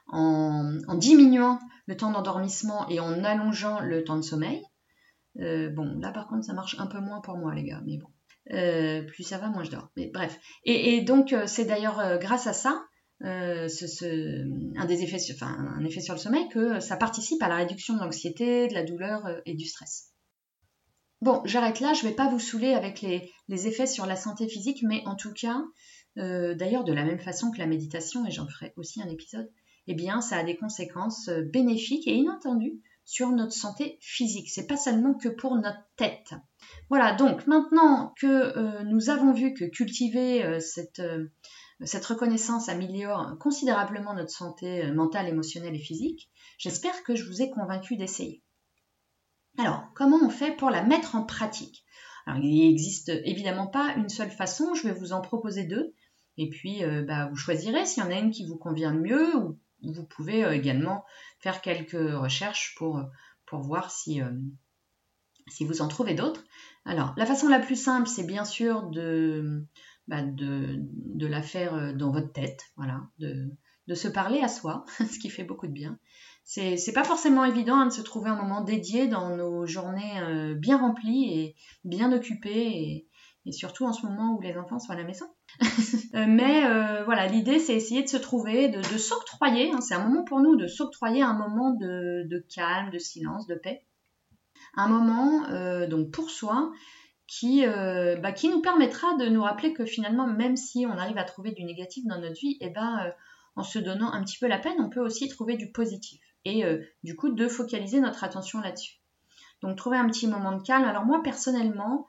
en, 0.06 0.78
diminuant 0.94 1.58
le 1.86 1.96
temps 1.96 2.10
d'endormissement 2.10 2.88
et 2.88 3.00
en 3.00 3.22
allongeant 3.22 3.80
le 3.80 4.02
temps 4.02 4.16
de 4.16 4.22
sommeil. 4.22 4.62
Euh, 5.40 5.68
bon, 5.70 5.98
là 6.00 6.10
par 6.10 6.26
contre, 6.26 6.44
ça 6.44 6.54
marche 6.54 6.76
un 6.78 6.86
peu 6.86 7.00
moins 7.00 7.20
pour 7.20 7.36
moi, 7.36 7.54
les 7.54 7.64
gars, 7.64 7.82
mais 7.84 7.98
bon. 7.98 8.08
Euh, 8.52 9.02
plus 9.02 9.22
ça 9.22 9.38
va, 9.38 9.48
moins 9.48 9.62
je 9.62 9.70
dors. 9.70 9.90
Mais 9.96 10.10
bref. 10.12 10.38
Et, 10.64 11.02
donc, 11.02 11.32
euh, 11.32 11.46
c'est 11.46 11.64
d'ailleurs 11.64 12.18
grâce 12.18 12.46
à 12.46 12.52
ça, 12.52 12.82
ce, 13.22 14.78
un 14.78 14.88
effet 14.88 16.00
sur 16.00 16.14
le 16.14 16.20
sommeil, 16.20 16.48
que 16.48 16.80
ça 16.80 16.96
participe 16.96 17.42
à 17.42 17.48
la 17.48 17.56
réduction 17.56 17.94
de 17.94 18.00
l'anxiété, 18.00 18.68
de 18.68 18.74
la 18.74 18.84
douleur 18.84 19.22
et 19.46 19.54
du 19.54 19.66
stress. 19.66 20.10
Bon, 21.20 21.40
j'arrête 21.44 21.78
là, 21.80 21.92
je 21.92 22.04
ne 22.04 22.10
vais 22.10 22.16
pas 22.16 22.28
vous 22.28 22.40
saouler 22.40 22.74
avec 22.74 23.00
les, 23.00 23.30
effets 23.48 23.86
sur 23.86 24.06
la 24.06 24.16
santé 24.16 24.48
physique, 24.48 24.82
mais 24.82 25.02
en 25.06 25.14
tout 25.14 25.32
cas, 25.32 25.62
d'ailleurs, 26.16 26.84
de 26.84 26.92
la 26.92 27.04
même 27.04 27.20
façon 27.20 27.50
que 27.50 27.58
la 27.58 27.66
méditation, 27.66 28.26
et 28.26 28.30
j'en 28.30 28.48
ferai 28.48 28.72
aussi 28.76 29.00
un 29.00 29.08
épisode, 29.08 29.48
eh 29.86 29.94
bien, 29.94 30.20
ça 30.20 30.38
a 30.38 30.44
des 30.44 30.56
conséquences 30.56 31.28
bénéfiques 31.52 32.08
et 32.08 32.14
inattendues 32.14 32.80
sur 33.04 33.30
notre 33.30 33.52
santé 33.52 33.98
physique. 34.00 34.48
C'est 34.50 34.66
pas 34.66 34.76
seulement 34.76 35.14
que 35.14 35.28
pour 35.28 35.56
notre 35.56 35.82
tête. 35.96 36.34
Voilà, 36.88 37.12
donc 37.14 37.46
maintenant 37.46 38.14
que 38.18 38.26
euh, 38.26 38.84
nous 38.84 39.10
avons 39.10 39.32
vu 39.32 39.54
que 39.54 39.64
cultiver 39.64 40.44
euh, 40.44 40.60
cette, 40.60 41.00
euh, 41.00 41.26
cette, 41.84 42.06
reconnaissance 42.06 42.68
améliore 42.68 43.36
considérablement 43.38 44.14
notre 44.14 44.30
santé 44.30 44.90
mentale, 44.92 45.28
émotionnelle 45.28 45.74
et 45.74 45.78
physique, 45.78 46.30
j'espère 46.58 47.02
que 47.02 47.14
je 47.14 47.24
vous 47.24 47.42
ai 47.42 47.50
convaincu 47.50 47.96
d'essayer. 47.96 48.42
Alors, 49.58 49.84
comment 49.94 50.18
on 50.22 50.30
fait 50.30 50.56
pour 50.56 50.70
la 50.70 50.82
mettre 50.82 51.14
en 51.14 51.24
pratique? 51.24 51.84
Il 52.26 52.68
n'existe 52.68 53.10
évidemment 53.24 53.66
pas 53.66 53.94
une 53.96 54.08
seule 54.08 54.30
façon, 54.30 54.74
je 54.74 54.86
vais 54.86 54.94
vous 54.94 55.12
en 55.12 55.20
proposer 55.20 55.64
deux, 55.64 55.94
et 56.38 56.48
puis 56.48 56.82
bah, 57.06 57.28
vous 57.28 57.36
choisirez 57.36 57.84
s'il 57.84 58.02
y 58.02 58.06
en 58.06 58.10
a 58.10 58.18
une 58.18 58.30
qui 58.30 58.46
vous 58.46 58.56
convient 58.56 58.94
mieux 58.94 59.36
ou 59.36 59.58
vous 59.82 60.04
pouvez 60.04 60.44
euh, 60.44 60.52
également 60.52 61.04
faire 61.40 61.60
quelques 61.60 61.92
recherches 61.92 62.74
pour, 62.76 63.02
voir 63.52 63.92
euh, 64.08 64.30
si 65.48 65.64
vous 65.64 65.82
en 65.82 65.88
trouvez 65.88 66.14
d'autres. 66.14 66.42
Alors, 66.84 67.12
la 67.16 67.26
façon 67.26 67.48
la 67.48 67.58
plus 67.58 67.76
simple, 67.76 68.08
c'est 68.08 68.26
bien 68.26 68.44
sûr 68.44 68.88
de, 68.88 69.66
bah, 70.08 70.22
de, 70.22 71.26
la 71.26 71.42
faire 71.42 71.74
euh, 71.74 71.92
dans 71.92 72.10
votre 72.10 72.32
tête, 72.32 72.60
voilà, 72.76 73.02
de, 73.18 73.50
se 73.94 74.08
parler 74.08 74.40
à 74.40 74.48
soi, 74.48 74.84
ce 74.98 75.18
qui 75.18 75.28
fait 75.28 75.44
beaucoup 75.44 75.66
de 75.66 75.72
bien. 75.72 75.98
C'est, 76.44 76.92
pas 76.94 77.04
forcément 77.04 77.44
évident 77.44 77.76
hein, 77.76 77.86
de 77.86 77.92
se 77.92 78.02
trouver 78.02 78.30
un 78.30 78.36
moment 78.36 78.62
dédié 78.62 79.06
dans 79.06 79.36
nos 79.36 79.66
journées 79.66 80.54
bien 80.56 80.78
remplies 80.78 81.32
et 81.32 81.56
bien 81.84 82.12
occupées 82.12 83.06
et, 83.44 83.52
surtout 83.52 83.84
en 83.86 83.92
ce 83.92 84.06
moment 84.06 84.36
où 84.36 84.40
les 84.40 84.56
enfants 84.56 84.78
sont 84.78 84.92
à 84.92 84.96
la 84.96 85.04
maison. 85.04 85.26
Euh, 86.14 86.26
mais 86.28 86.66
euh, 86.66 87.04
voilà, 87.04 87.26
l'idée 87.26 87.58
c'est 87.58 87.74
essayer 87.74 88.02
de 88.02 88.08
se 88.08 88.18
trouver, 88.18 88.68
de, 88.68 88.82
s'octroyer, 88.82 89.72
hein, 89.72 89.80
c'est 89.80 89.94
un 89.94 90.06
moment 90.06 90.24
pour 90.24 90.40
nous 90.40 90.56
de 90.56 90.66
s'octroyer 90.66 91.22
un 91.22 91.32
moment 91.32 91.70
de, 91.70 92.44
calme, 92.54 92.90
de 92.90 92.98
silence, 92.98 93.46
de 93.46 93.54
paix. 93.54 93.82
Un 94.74 94.88
moment 94.88 95.46
euh, 95.48 95.86
donc 95.86 96.10
pour 96.10 96.28
soi 96.28 96.70
qui, 97.38 97.64
bah, 97.64 98.32
qui 98.32 98.50
nous 98.50 98.60
permettra 98.60 99.16
de 99.16 99.26
nous 99.26 99.42
rappeler 99.42 99.72
que 99.72 99.86
finalement, 99.86 100.26
même 100.26 100.56
si 100.56 100.84
on 100.86 100.98
arrive 100.98 101.16
à 101.16 101.24
trouver 101.24 101.52
du 101.52 101.64
négatif 101.64 102.04
dans 102.06 102.20
notre 102.20 102.38
vie, 102.38 102.58
eh 102.60 102.68
ben, 102.68 103.10
en 103.56 103.62
se 103.62 103.78
donnant 103.78 104.12
un 104.12 104.22
petit 104.22 104.38
peu 104.38 104.48
la 104.48 104.58
peine, 104.58 104.76
on 104.78 104.90
peut 104.90 105.00
aussi 105.00 105.28
trouver 105.28 105.56
du 105.56 105.72
positif. 105.72 106.20
Et 106.44 106.62
du 107.04 107.16
coup, 107.16 107.30
de 107.30 107.48
focaliser 107.48 108.00
notre 108.00 108.22
attention 108.22 108.60
là-dessus. 108.60 109.00
Donc 109.62 109.76
trouver 109.76 109.96
un 109.96 110.08
petit 110.08 110.26
moment 110.26 110.52
de 110.52 110.62
calme. 110.62 110.84
Alors 110.84 111.04
moi 111.04 111.22
personnellement, 111.22 112.06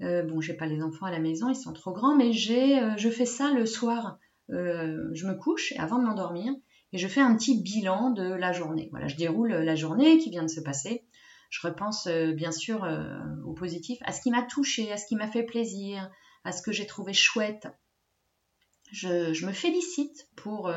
euh, 0.00 0.22
bon, 0.22 0.40
j'ai 0.40 0.54
pas 0.54 0.66
les 0.66 0.82
enfants 0.82 1.06
à 1.06 1.10
la 1.10 1.18
maison, 1.18 1.48
ils 1.48 1.56
sont 1.56 1.72
trop 1.72 1.92
grands, 1.92 2.16
mais 2.16 2.32
j'ai, 2.32 2.80
euh, 2.80 2.96
je 2.96 3.08
fais 3.08 3.26
ça 3.26 3.52
le 3.52 3.66
soir. 3.66 4.18
Euh, 4.50 5.08
je 5.12 5.26
me 5.26 5.34
couche 5.34 5.72
avant 5.78 5.98
de 5.98 6.04
m'endormir 6.04 6.52
et 6.92 6.98
je 6.98 7.08
fais 7.08 7.20
un 7.20 7.34
petit 7.36 7.60
bilan 7.62 8.10
de 8.10 8.22
la 8.22 8.52
journée. 8.52 8.88
Voilà, 8.90 9.08
je 9.08 9.16
déroule 9.16 9.52
la 9.52 9.74
journée 9.74 10.18
qui 10.18 10.30
vient 10.30 10.42
de 10.42 10.48
se 10.48 10.60
passer. 10.60 11.04
Je 11.54 11.66
repense 11.66 12.08
bien 12.08 12.50
sûr 12.50 12.84
au 13.46 13.52
positif, 13.52 13.98
à 14.02 14.10
ce 14.10 14.20
qui 14.20 14.32
m'a 14.32 14.42
touché, 14.42 14.90
à 14.90 14.96
ce 14.96 15.06
qui 15.06 15.14
m'a 15.14 15.28
fait 15.28 15.44
plaisir, 15.44 16.10
à 16.42 16.50
ce 16.50 16.62
que 16.62 16.72
j'ai 16.72 16.84
trouvé 16.84 17.12
chouette. 17.12 17.68
Je, 18.90 19.46
me 19.46 19.52
félicite 19.52 20.28
pour 20.34 20.68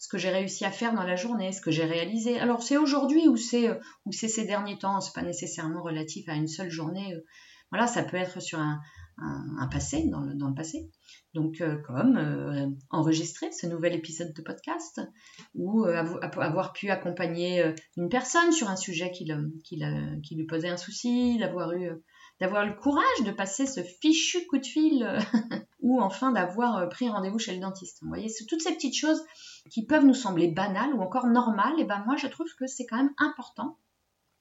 ce 0.00 0.08
que 0.08 0.18
j'ai 0.18 0.30
réussi 0.30 0.64
à 0.64 0.72
faire 0.72 0.94
dans 0.94 1.04
la 1.04 1.14
journée, 1.14 1.52
ce 1.52 1.60
que 1.60 1.70
j'ai 1.70 1.84
réalisé. 1.84 2.40
Alors 2.40 2.64
c'est 2.64 2.76
aujourd'hui 2.76 3.28
ou 3.28 3.36
c'est 3.36 3.70
ou 4.04 4.10
ces 4.10 4.44
derniers 4.44 4.78
temps, 4.78 5.00
c'est 5.00 5.14
pas 5.14 5.22
nécessairement 5.22 5.82
relatif 5.82 6.28
à 6.28 6.34
une 6.34 6.48
seule 6.48 6.70
journée 6.70 7.14
voilà, 7.70 7.86
ça 7.86 8.02
peut 8.02 8.16
être 8.16 8.40
sur 8.40 8.58
un, 8.58 8.80
passé, 9.70 10.08
dans 10.08 10.20
le, 10.20 10.54
passé. 10.54 10.90
Donc, 11.34 11.60
euh, 11.60 11.76
comme 11.86 12.16
euh, 12.16 12.66
enregistrer 12.90 13.52
ce 13.52 13.66
nouvel 13.66 13.94
épisode 13.94 14.32
de 14.34 14.42
podcast 14.42 15.00
ou 15.54 15.84
euh, 15.84 16.18
avoir 16.20 16.72
pu 16.72 16.90
accompagner 16.90 17.74
une 17.96 18.08
personne 18.08 18.52
sur 18.52 18.68
un 18.68 18.76
sujet 18.76 19.12
qui, 19.12 19.24
lui 19.24 20.46
posait 20.46 20.68
un 20.68 20.76
souci, 20.76 21.38
d'avoir 21.38 21.72
eu 21.72 21.90
d'avoir 22.40 22.64
le 22.64 22.72
courage 22.72 23.22
de 23.26 23.32
passer 23.32 23.66
ce 23.66 23.82
fichu 23.82 24.46
coup 24.46 24.56
de 24.56 24.64
fil 24.64 25.06
ou 25.80 26.00
enfin 26.00 26.32
d'avoir 26.32 26.88
pris 26.88 27.06
rendez-vous 27.06 27.38
chez 27.38 27.54
le 27.54 27.60
dentiste. 27.60 27.98
Vous 28.00 28.08
voyez, 28.08 28.28
toutes 28.48 28.62
ces 28.62 28.72
petites 28.72 28.96
choses 28.96 29.22
qui 29.70 29.84
peuvent 29.84 30.06
nous 30.06 30.14
sembler 30.14 30.48
banales 30.48 30.94
ou 30.94 31.02
encore 31.02 31.26
normales, 31.26 31.78
et 31.78 31.84
ben 31.84 32.02
moi 32.06 32.16
je 32.16 32.26
trouve 32.28 32.48
que 32.58 32.66
c'est 32.66 32.86
quand 32.86 32.96
même 32.96 33.12
important 33.18 33.76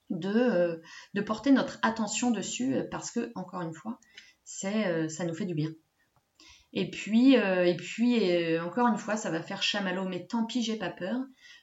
de 0.09 0.81
porter 1.25 1.51
notre 1.51 1.77
attention 1.81 2.31
dessus 2.31 2.77
parce 2.89 3.11
que, 3.11 3.31
encore 3.35 3.61
une 3.61 3.73
fois, 3.73 3.99
c'est, 4.49 5.07
ça 5.09 5.25
nous 5.25 5.35
fait 5.35 5.45
du 5.45 5.53
bien. 5.53 5.69
Et 6.71 6.89
puis, 6.89 7.37
euh, 7.37 7.65
et 7.65 7.75
puis 7.75 8.31
euh, 8.31 8.63
encore 8.63 8.87
une 8.87 8.97
fois, 8.97 9.17
ça 9.17 9.31
va 9.31 9.41
faire 9.41 9.63
chamallow, 9.63 10.07
mais 10.07 10.27
tant 10.27 10.45
pis, 10.45 10.61
j'ai 10.61 10.77
pas 10.77 10.89
peur. 10.89 11.19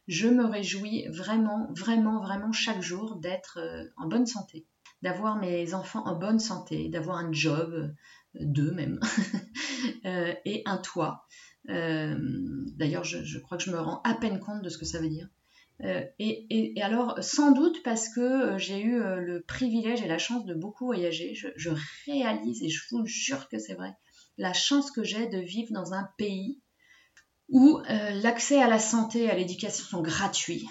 Je 0.08 0.28
me 0.28 0.44
réjouis 0.44 1.06
vraiment, 1.08 1.68
vraiment, 1.76 2.20
vraiment 2.20 2.52
chaque 2.52 2.82
jour 2.82 3.16
d'être 3.16 3.58
euh, 3.60 3.84
en 3.96 4.08
bonne 4.08 4.26
santé, 4.26 4.66
d'avoir 5.02 5.36
mes 5.36 5.74
enfants 5.74 6.04
en 6.06 6.16
bonne 6.16 6.40
santé, 6.40 6.88
d'avoir 6.88 7.18
un 7.18 7.32
job, 7.32 7.94
deux 8.34 8.72
même, 8.72 8.98
et 10.04 10.62
un 10.66 10.78
toit. 10.78 11.26
D'ailleurs, 11.68 13.04
je, 13.04 13.38
crois 13.38 13.58
que 13.58 13.64
je 13.64 13.70
me 13.70 13.78
rends 13.78 14.00
à 14.02 14.14
peine 14.14 14.40
compte 14.40 14.62
de 14.62 14.68
ce 14.68 14.78
que 14.78 14.84
ça 14.84 15.00
veut 15.00 15.08
dire. 15.08 15.28
Et, 15.80 16.46
et, 16.78 16.82
alors, 16.82 17.22
sans 17.22 17.52
doute 17.52 17.82
parce 17.82 18.08
que 18.08 18.56
j'ai 18.56 18.80
eu 18.80 18.98
le 18.98 19.44
privilège 19.46 20.00
et 20.00 20.08
la 20.08 20.16
chance 20.16 20.46
de 20.46 20.54
beaucoup 20.54 20.86
voyager, 20.86 21.34
je, 21.34 21.70
réalise 22.06 22.62
et 22.62 22.70
je 22.70 22.82
vous 22.90 23.04
jure 23.04 23.48
que 23.48 23.58
c'est 23.58 23.74
vrai 23.74 23.94
la 24.38 24.52
chance 24.52 24.90
que 24.90 25.04
j'ai 25.04 25.26
de 25.26 25.38
vivre 25.38 25.72
dans 25.72 25.94
un 25.94 26.08
pays 26.18 26.60
où 27.48 27.78
euh, 27.78 28.10
l'accès 28.22 28.60
à 28.60 28.68
la 28.68 28.78
santé 28.78 29.24
et 29.24 29.30
à 29.30 29.34
l'éducation 29.36 29.84
sont 29.84 30.02
gratuits. 30.02 30.68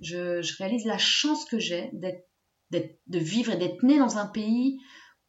Je, 0.00 0.56
réalise 0.56 0.84
la 0.86 0.98
chance 0.98 1.44
que 1.44 1.58
j'ai 1.58 1.90
de 1.92 3.18
vivre 3.18 3.52
et 3.52 3.56
d'être 3.56 3.82
né 3.82 3.98
dans 3.98 4.18
un 4.18 4.26
pays 4.26 4.80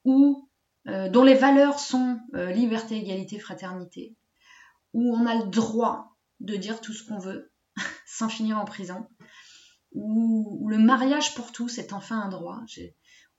où, 0.05 0.49
euh, 0.88 1.09
dont 1.09 1.23
les 1.23 1.33
valeurs 1.33 1.79
sont 1.79 2.19
euh, 2.36 2.51
liberté, 2.51 2.97
égalité, 2.97 3.39
fraternité, 3.39 4.15
où 4.93 5.15
on 5.15 5.25
a 5.25 5.36
le 5.36 5.49
droit 5.49 6.15
de 6.39 6.55
dire 6.55 6.79
tout 6.79 6.93
ce 6.93 7.05
qu'on 7.05 7.19
veut 7.19 7.51
sans 8.13 8.30
finir 8.30 8.58
en 8.58 8.65
prison, 8.65 9.08
où, 9.93 10.67
le 10.69 10.78
mariage 10.78 11.36
pour 11.36 11.52
tous 11.52 11.78
est 11.78 11.93
enfin 11.93 12.19
un 12.21 12.30
droit, 12.30 12.62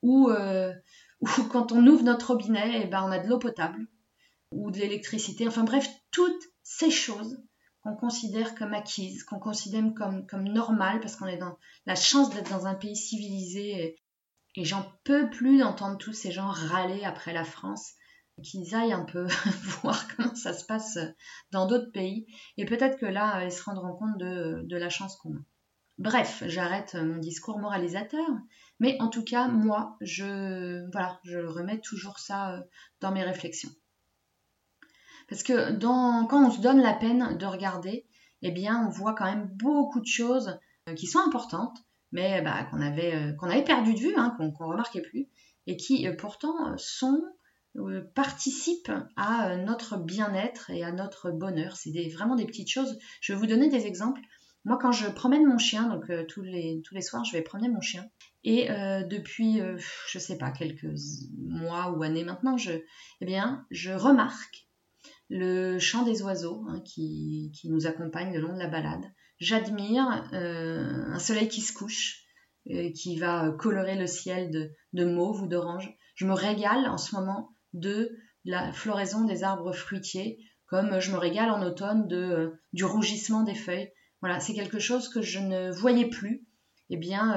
où, 0.03 0.31
où, 1.21 1.45
quand 1.51 1.73
on 1.73 1.87
ouvre 1.87 2.03
notre 2.03 2.33
robinet, 2.33 2.83
eh 2.83 2.87
ben, 2.87 3.05
on 3.05 3.13
a 3.13 3.19
de 3.19 3.29
l'eau 3.29 3.39
potable, 3.39 3.87
ou 4.51 4.71
de 4.71 4.79
l'électricité, 4.79 5.49
enfin 5.49 5.65
bref, 5.65 5.89
toutes 6.11 6.43
ces 6.63 6.91
choses 6.91 7.39
qu'on 7.83 7.97
considère 7.97 8.55
comme 8.55 8.73
acquises, 8.73 9.25
qu'on 9.25 9.39
considère 9.39 9.85
comme, 9.95 10.27
comme 10.27 10.45
normales, 10.45 11.01
parce 11.01 11.17
qu'on 11.17 11.27
est 11.27 11.37
dans 11.37 11.59
la 11.87 11.95
chance 11.95 12.31
d'être 12.31 12.51
dans 12.51 12.67
un 12.67 12.75
pays 12.75 12.97
civilisé. 12.97 13.99
Et, 14.57 14.65
j'en 14.65 14.91
peux 15.05 15.29
plus 15.31 15.59
d'entendre 15.59 15.99
tous 15.99 16.13
ces 16.13 16.31
gens 16.31 16.47
râler 16.47 17.05
après 17.05 17.33
la 17.33 17.45
France, 17.45 17.93
qu'ils 18.43 18.75
aillent 18.75 18.93
un 18.93 19.05
peu 19.05 19.27
voir 19.83 20.07
comment 20.09 20.35
ça 20.35 20.53
se 20.53 20.65
passe 20.65 20.99
dans 21.51 21.67
d'autres 21.67 21.93
pays. 21.93 22.27
Et 22.57 22.65
peut-être 22.65 22.99
que 22.99 23.07
là, 23.07 23.45
ils 23.45 23.53
se 23.53 23.63
rendront 23.63 23.95
compte 23.97 24.19
de, 24.19 24.77
la 24.77 24.91
chance 24.91 25.17
qu'on 25.17 25.35
a. 25.35 25.41
Bref, 25.99 26.43
j'arrête 26.47 26.95
mon 26.95 27.19
discours 27.19 27.61
moralisateur, 27.61 28.27
mais 28.81 29.01
en 29.01 29.09
tout 29.09 29.23
cas, 29.23 29.47
moi, 29.47 29.97
je, 30.01 30.91
voilà, 30.91 31.21
je 31.23 31.39
remets 31.39 31.81
toujours 31.81 32.19
ça 32.19 32.55
euh, 32.55 32.61
dans 33.01 33.13
mes 33.13 33.23
réflexions. 33.23 33.71
Parce 35.29 35.45
que 35.45 35.79
quand 35.79 36.47
on 36.47 36.51
se 36.51 36.61
donne 36.61 36.83
la 36.83 36.95
peine 36.95 37.39
de 37.39 37.47
regarder, 37.47 38.07
eh 38.43 38.51
bien, 38.51 38.85
on 38.85 38.91
voit 38.91 39.15
quand 39.15 39.25
même 39.25 39.49
beaucoup 39.55 40.01
de 40.01 40.07
choses 40.07 40.59
euh, 40.89 40.95
qui 40.95 41.07
sont 41.07 41.21
importantes, 41.21 41.79
mais 42.11 42.43
bah, 42.43 42.65
qu'on 42.65 42.81
avait, 42.81 43.15
euh, 43.15 43.33
qu'on 43.35 43.49
avait 43.49 43.65
perdu 43.65 43.95
de 43.95 44.01
vue, 44.01 44.15
hein, 44.17 44.35
qu'on 44.37 44.49
ne 44.49 44.71
remarquait 44.71 45.03
plus, 45.03 45.29
et 45.67 45.77
qui 45.77 46.07
pourtant 46.19 46.77
sont 46.77 47.23
participent 48.15 48.93
à 49.17 49.57
notre 49.57 49.97
bien-être 49.97 50.71
et 50.71 50.85
à 50.85 50.93
notre 50.93 51.31
bonheur. 51.31 51.77
C'est 51.77 51.91
vraiment 52.09 52.37
des 52.37 52.47
petites 52.47 52.71
choses. 52.71 52.99
Je 53.21 53.33
vais 53.33 53.39
vous 53.39 53.47
donner 53.47 53.69
des 53.69 53.87
exemples. 53.87 54.21
Moi, 54.65 54.79
quand 54.81 54.93
je 54.93 55.09
promène 55.09 55.47
mon 55.47 55.59
chien, 55.59 55.89
donc 55.89 56.11
tous, 56.29 56.43
les, 56.43 56.81
tous 56.85 56.95
les 56.95 57.03
soirs, 57.03 57.25
je 57.25 57.33
vais 57.33 57.43
promener 57.43 57.69
mon 57.69 57.81
chien. 57.81 58.09
Et 58.45 58.69
depuis, 58.69 59.61
je 60.09 60.19
sais 60.19 60.39
pas, 60.39 60.51
quelques 60.51 60.87
mois 61.37 61.91
ou 61.91 62.03
années 62.03 62.25
maintenant, 62.25 62.57
je, 62.57 62.73
eh 63.21 63.27
bien, 63.27 63.67
je 63.71 63.93
remarque 63.93 64.65
le 65.31 65.79
chant 65.79 66.05
des 66.05 66.23
oiseaux 66.23 66.65
hein, 66.69 66.81
qui, 66.85 67.51
nous 67.65 67.87
accompagne 67.87 68.33
le 68.35 68.41
long 68.41 68.55
de 68.55 68.59
la 68.59 68.69
balade. 68.69 69.05
J'admire 69.39 70.29
euh, 70.33 71.07
un 71.13 71.19
soleil 71.19 71.49
qui 71.49 71.61
se 71.61 71.73
couche, 71.73 72.23
euh, 72.71 72.91
qui 72.93 73.17
va 73.19 73.51
colorer 73.59 73.97
le 73.97 74.07
ciel 74.07 74.51
de, 74.93 75.05
mauve 75.05 75.43
ou 75.43 75.47
d'orange. 75.47 75.93
Je 76.15 76.27
me 76.27 76.35
régale 76.35 76.87
en 76.89 76.99
ce 76.99 77.17
moment 77.17 77.51
de 77.75 78.17
la 78.45 78.73
floraison 78.73 79.25
des 79.25 79.45
arbres 79.45 79.73
fruitiers, 79.73 80.39
comme 80.67 80.99
je 81.01 81.13
me 81.13 81.19
régale 81.19 81.51
en 81.51 81.63
automne 81.63 82.09
de, 82.09 82.17
euh, 82.17 82.61
du 82.73 82.85
rougissement 82.85 83.43
des 83.43 83.55
feuilles. 83.55 83.93
Voilà, 84.21 84.41
c'est 84.41 84.55
quelque 84.55 84.79
chose 84.79 85.09
que 85.09 85.21
je 85.21 85.39
ne 85.39 85.71
voyais 85.71 86.09
plus. 86.09 86.47
Eh 86.89 86.97
bien, 86.97 87.35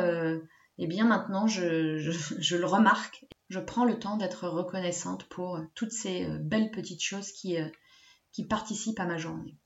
eh 0.78 0.88
bien 0.88 1.06
maintenant, 1.06 1.47
je, 1.47 1.97
je, 2.39 2.56
le 2.56 2.65
remarque. 2.65 3.26
Je 3.50 3.60
prends 3.60 3.86
le 3.86 4.00
temps 4.00 4.17
d'être 4.17 4.47
reconnaissante 4.47 5.26
pour 5.26 5.60
toutes 5.76 5.91
ces 5.91 6.26
belles 6.39 6.71
petites 6.71 7.04
choses 7.04 7.32
qui, 7.32 7.58
qui 8.32 8.45
participent 8.45 9.00
à 9.00 9.06
ma 9.06 9.17
journée. 9.17 9.58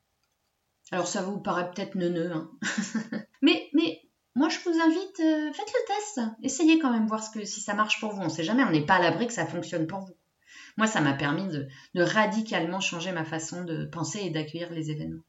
Alors 0.91 1.07
ça 1.07 1.21
vous 1.21 1.39
paraît 1.39 1.71
peut-être 1.71 1.95
neuneux, 1.95 2.31
hein 2.31 2.51
mais, 3.41 3.69
mais 3.73 4.01
moi 4.35 4.49
je 4.49 4.59
vous 4.59 4.77
invite, 4.77 5.19
euh, 5.21 5.53
faites 5.53 5.73
le 5.73 5.87
test, 5.87 6.21
essayez 6.43 6.79
quand 6.79 6.91
même 6.91 7.07
voir 7.07 7.23
si 7.23 7.61
ça 7.61 7.73
marche 7.73 7.99
pour 8.01 8.11
vous. 8.11 8.21
On 8.21 8.25
ne 8.25 8.29
sait 8.29 8.43
jamais, 8.43 8.63
on 8.63 8.71
n'est 8.71 8.85
pas 8.85 8.95
à 8.95 9.01
l'abri 9.01 9.27
que 9.27 9.33
ça 9.33 9.45
fonctionne 9.45 9.87
pour 9.87 9.99
vous. 9.99 10.15
Moi 10.77 10.87
ça 10.87 11.01
m'a 11.01 11.13
permis 11.13 11.47
de, 11.47 11.67
radicalement 12.01 12.79
changer 12.79 13.11
ma 13.11 13.25
façon 13.25 13.63
de 13.63 13.85
penser 13.85 14.19
et 14.23 14.29
d'accueillir 14.29 14.71
les 14.71 14.91
événements. 14.91 15.23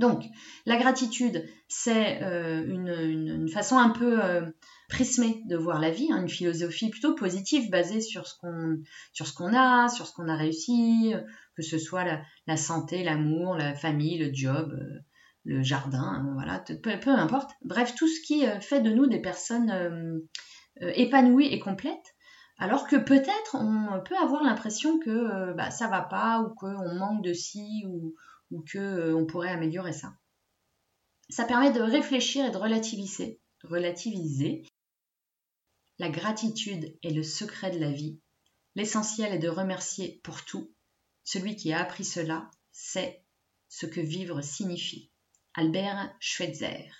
Donc, 0.00 0.24
la 0.66 0.76
gratitude, 0.76 1.46
c'est 1.68 2.22
euh, 2.22 2.64
une, 2.66 3.48
façon 3.48 3.78
un 3.78 3.90
peu 3.90 4.24
euh, 4.24 4.42
prismée 4.88 5.42
de 5.46 5.56
voir 5.56 5.80
la 5.80 5.90
vie, 5.90 6.08
hein, 6.10 6.22
une 6.22 6.28
philosophie 6.28 6.90
plutôt 6.90 7.14
positive 7.14 7.70
basée 7.70 8.00
sur 8.00 8.26
ce 8.26 8.34
qu'on 8.40 9.54
a, 9.54 9.88
sur 9.88 10.06
ce 10.06 10.12
qu'on 10.12 10.28
a 10.28 10.36
réussi, 10.36 11.14
que 11.56 11.62
ce 11.62 11.78
soit 11.78 12.04
la, 12.46 12.56
santé, 12.56 13.04
l'amour, 13.04 13.56
la 13.56 13.74
famille, 13.74 14.18
le 14.18 14.34
job, 14.34 14.72
euh, 14.72 14.98
le 15.44 15.62
jardin, 15.62 16.26
voilà, 16.34 16.64
peu, 16.82 17.10
importe. 17.10 17.52
Bref, 17.64 17.94
tout 17.94 18.08
ce 18.08 18.20
qui 18.22 18.44
fait 18.60 18.80
de 18.80 18.90
nous 18.90 19.06
des 19.06 19.20
personnes 19.20 20.22
épanouies 20.80 21.52
et 21.52 21.58
complètes. 21.58 22.13
Alors 22.58 22.86
que 22.86 22.96
peut-être 22.96 23.56
on 23.56 24.00
peut 24.02 24.16
avoir 24.16 24.42
l'impression 24.42 24.98
que 24.98 25.52
bah, 25.54 25.70
ça 25.70 25.88
va 25.88 26.02
pas 26.02 26.40
ou 26.40 26.54
qu'on 26.54 26.94
manque 26.94 27.24
de 27.24 27.34
ci 27.34 27.84
ou, 27.86 28.14
ou 28.50 28.64
qu'on 28.70 28.78
euh, 28.78 29.26
pourrait 29.26 29.50
améliorer 29.50 29.92
ça. 29.92 30.14
Ça 31.30 31.44
permet 31.44 31.72
de 31.72 31.80
réfléchir 31.80 32.46
et 32.46 32.50
de 32.50 32.56
relativiser. 32.56 33.40
relativiser. 33.62 34.62
La 35.98 36.08
gratitude 36.08 36.96
est 37.02 37.10
le 37.10 37.22
secret 37.22 37.70
de 37.70 37.78
la 37.78 37.90
vie. 37.90 38.20
L'essentiel 38.74 39.32
est 39.32 39.38
de 39.38 39.48
remercier 39.48 40.20
pour 40.22 40.44
tout. 40.44 40.72
Celui 41.22 41.56
qui 41.56 41.72
a 41.72 41.80
appris 41.80 42.04
cela 42.04 42.50
sait 42.72 43.24
ce 43.68 43.86
que 43.86 44.00
vivre 44.00 44.40
signifie. 44.42 45.10
Albert 45.54 46.14
Schweitzer. 46.20 46.90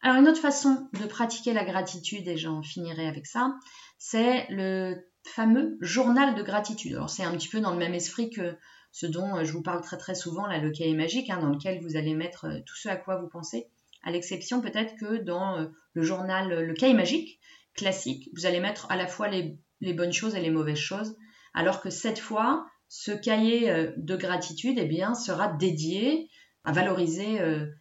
Alors 0.00 0.18
une 0.18 0.28
autre 0.28 0.40
façon 0.40 0.88
de 0.92 1.06
pratiquer 1.06 1.52
la 1.52 1.64
gratitude, 1.64 2.28
et 2.28 2.36
j'en 2.36 2.62
finirai 2.62 3.06
avec 3.08 3.26
ça, 3.26 3.54
c'est 3.98 4.46
le 4.48 4.96
fameux 5.24 5.76
journal 5.80 6.34
de 6.34 6.42
gratitude. 6.42 6.94
Alors 6.94 7.10
c'est 7.10 7.24
un 7.24 7.32
petit 7.32 7.48
peu 7.48 7.60
dans 7.60 7.72
le 7.72 7.78
même 7.78 7.94
esprit 7.94 8.30
que 8.30 8.56
ce 8.92 9.06
dont 9.06 9.36
euh, 9.36 9.44
je 9.44 9.52
vous 9.52 9.62
parle 9.62 9.82
très 9.82 9.98
très 9.98 10.14
souvent, 10.14 10.46
là, 10.46 10.58
le 10.58 10.70
cahier 10.70 10.94
magique, 10.94 11.30
hein, 11.30 11.38
dans 11.40 11.50
lequel 11.50 11.80
vous 11.80 11.96
allez 11.96 12.14
mettre 12.14 12.46
euh, 12.46 12.58
tout 12.66 12.76
ce 12.76 12.88
à 12.88 12.96
quoi 12.96 13.20
vous 13.20 13.28
pensez, 13.28 13.66
à 14.02 14.10
l'exception 14.10 14.60
peut-être 14.60 14.94
que 14.96 15.16
dans 15.22 15.58
euh, 15.58 15.66
le 15.92 16.02
journal, 16.02 16.64
le 16.64 16.74
cahier 16.74 16.94
magique 16.94 17.40
classique, 17.74 18.28
vous 18.34 18.46
allez 18.46 18.60
mettre 18.60 18.90
à 18.90 18.96
la 18.96 19.06
fois 19.06 19.28
les, 19.28 19.58
bonnes 19.92 20.12
choses 20.12 20.34
et 20.34 20.40
les 20.40 20.50
mauvaises 20.50 20.78
choses, 20.78 21.16
alors 21.54 21.80
que 21.80 21.90
cette 21.90 22.18
fois, 22.18 22.66
ce 22.88 23.12
cahier 23.12 23.92
de 23.96 24.16
gratitude 24.16 24.78
eh 24.78 24.84
bien, 24.84 25.14
sera 25.14 25.48
dédié 25.48 26.28
à 26.64 26.72
valoriser 26.72 27.38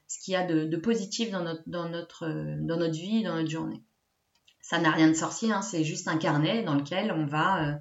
ce 0.08 0.20
qu'il 0.20 0.34
y 0.34 0.36
a 0.36 0.46
de, 0.46 0.78
positif 0.78 1.32
dans 1.32 1.44
notre, 1.44 1.64
dans, 1.68 1.90
notre, 1.90 2.28
dans 2.62 2.78
notre 2.78 2.94
vie, 2.94 3.24
dans 3.24 3.36
notre 3.36 3.50
journée. 3.50 3.84
Ça 4.62 4.80
n'a 4.80 4.92
rien 4.92 5.08
de 5.08 5.14
sorcier, 5.14 5.52
hein, 5.52 5.62
c'est 5.62 5.84
juste 5.84 6.08
un 6.08 6.18
carnet 6.18 6.64
dans 6.64 6.76
lequel 6.76 7.12
on 7.12 7.26
va, 7.26 7.80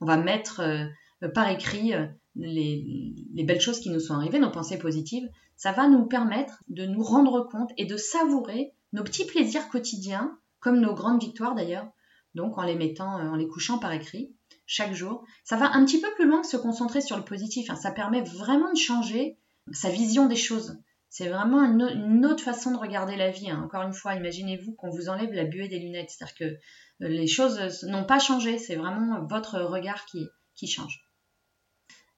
on 0.00 0.06
va 0.06 0.16
mettre 0.16 0.62
par 1.34 1.48
écrit 1.48 1.92
les, 2.36 3.44
belles 3.44 3.60
choses 3.60 3.80
qui 3.80 3.90
nous 3.90 4.00
sont 4.00 4.14
arrivées, 4.14 4.38
nos 4.38 4.50
pensées 4.50 4.78
positives, 4.78 5.28
ça 5.56 5.72
va 5.72 5.88
nous 5.88 6.06
permettre 6.06 6.62
de 6.68 6.86
nous 6.86 7.02
rendre 7.02 7.48
compte 7.50 7.70
et 7.76 7.86
de 7.86 7.96
savourer 7.96 8.72
nos 8.92 9.04
petits 9.04 9.26
plaisirs 9.26 9.68
quotidiens, 9.68 10.38
comme 10.60 10.80
nos 10.80 10.94
grandes 10.94 11.22
victoires 11.22 11.54
d'ailleurs, 11.54 11.88
donc 12.34 12.58
en 12.58 12.62
les 12.62 12.74
mettant, 12.74 13.18
euh, 13.18 13.30
en 13.30 13.36
les 13.36 13.46
couchant 13.46 13.78
par 13.78 13.92
écrit 13.92 14.34
chaque 14.66 14.94
jour. 14.94 15.24
Ça 15.44 15.56
va 15.56 15.72
un 15.74 15.84
petit 15.84 16.00
peu 16.00 16.08
plus 16.14 16.26
loin 16.26 16.40
que 16.40 16.46
se 16.46 16.56
concentrer 16.56 17.00
sur 17.00 17.16
le 17.16 17.24
positif, 17.24 17.70
hein. 17.70 17.76
ça 17.76 17.92
permet 17.92 18.22
vraiment 18.22 18.72
de 18.72 18.78
changer 18.78 19.38
sa 19.72 19.90
vision 19.90 20.26
des 20.26 20.36
choses. 20.36 20.78
C'est 21.08 21.28
vraiment 21.28 21.62
une, 21.62 22.26
autre 22.26 22.42
façon 22.42 22.72
de 22.72 22.76
regarder 22.76 23.16
la 23.16 23.30
vie. 23.30 23.48
Hein. 23.48 23.62
Encore 23.64 23.82
une 23.82 23.92
fois, 23.92 24.16
imaginez-vous 24.16 24.72
qu'on 24.72 24.90
vous 24.90 25.08
enlève 25.08 25.32
la 25.32 25.44
buée 25.44 25.68
des 25.68 25.78
lunettes. 25.78 26.10
C'est-à-dire 26.10 26.34
que 26.34 26.58
les 27.00 27.26
choses 27.26 27.84
n'ont 27.84 28.04
pas 28.04 28.18
changé, 28.18 28.58
c'est 28.58 28.76
vraiment 28.76 29.24
votre 29.24 29.60
regard 29.60 30.06
qui, 30.06 30.26
qui 30.54 30.66
change. 30.66 31.04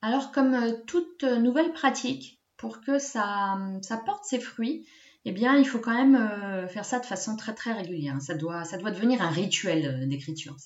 Alors 0.02 0.32
comme 0.32 0.54
euh, 0.54 0.72
toute 0.86 1.24
nouvelle 1.24 1.72
pratique, 1.72 2.40
pour 2.56 2.80
que 2.80 2.98
ça, 2.98 3.58
ça 3.82 3.98
porte 3.98 4.24
ses 4.24 4.40
fruits, 4.40 4.86
eh 5.24 5.32
bien, 5.32 5.56
il 5.56 5.66
faut 5.66 5.80
quand 5.80 5.92
même 5.94 6.14
euh, 6.14 6.68
faire 6.68 6.84
ça 6.84 7.00
de 7.00 7.06
façon 7.06 7.36
très 7.36 7.54
très 7.54 7.72
régulière. 7.72 8.16
Ça 8.20 8.34
doit, 8.34 8.64
ça 8.64 8.78
doit 8.78 8.92
devenir 8.92 9.20
un 9.20 9.30
rituel 9.30 9.86
euh, 9.86 10.06
d'écriture 10.06 10.56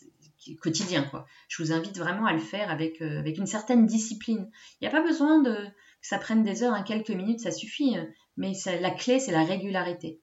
quotidien. 0.60 1.02
Quoi. 1.04 1.26
Je 1.48 1.62
vous 1.62 1.72
invite 1.72 1.98
vraiment 1.98 2.26
à 2.26 2.32
le 2.32 2.38
faire 2.38 2.70
avec, 2.70 3.02
avec 3.02 3.36
une 3.38 3.46
certaine 3.46 3.86
discipline. 3.86 4.50
Il 4.80 4.84
n'y 4.84 4.88
a 4.88 4.90
pas 4.90 5.02
besoin 5.02 5.42
de, 5.42 5.54
ça 6.02 6.18
prenne 6.18 6.42
des 6.42 6.62
heures, 6.62 6.74
hein, 6.74 6.82
quelques 6.82 7.10
minutes, 7.10 7.40
ça 7.40 7.50
suffit. 7.50 7.96
Mais 8.36 8.52
la 8.80 8.90
clé, 8.90 9.20
c'est 9.20 9.32
la 9.32 9.44
régularité. 9.44 10.20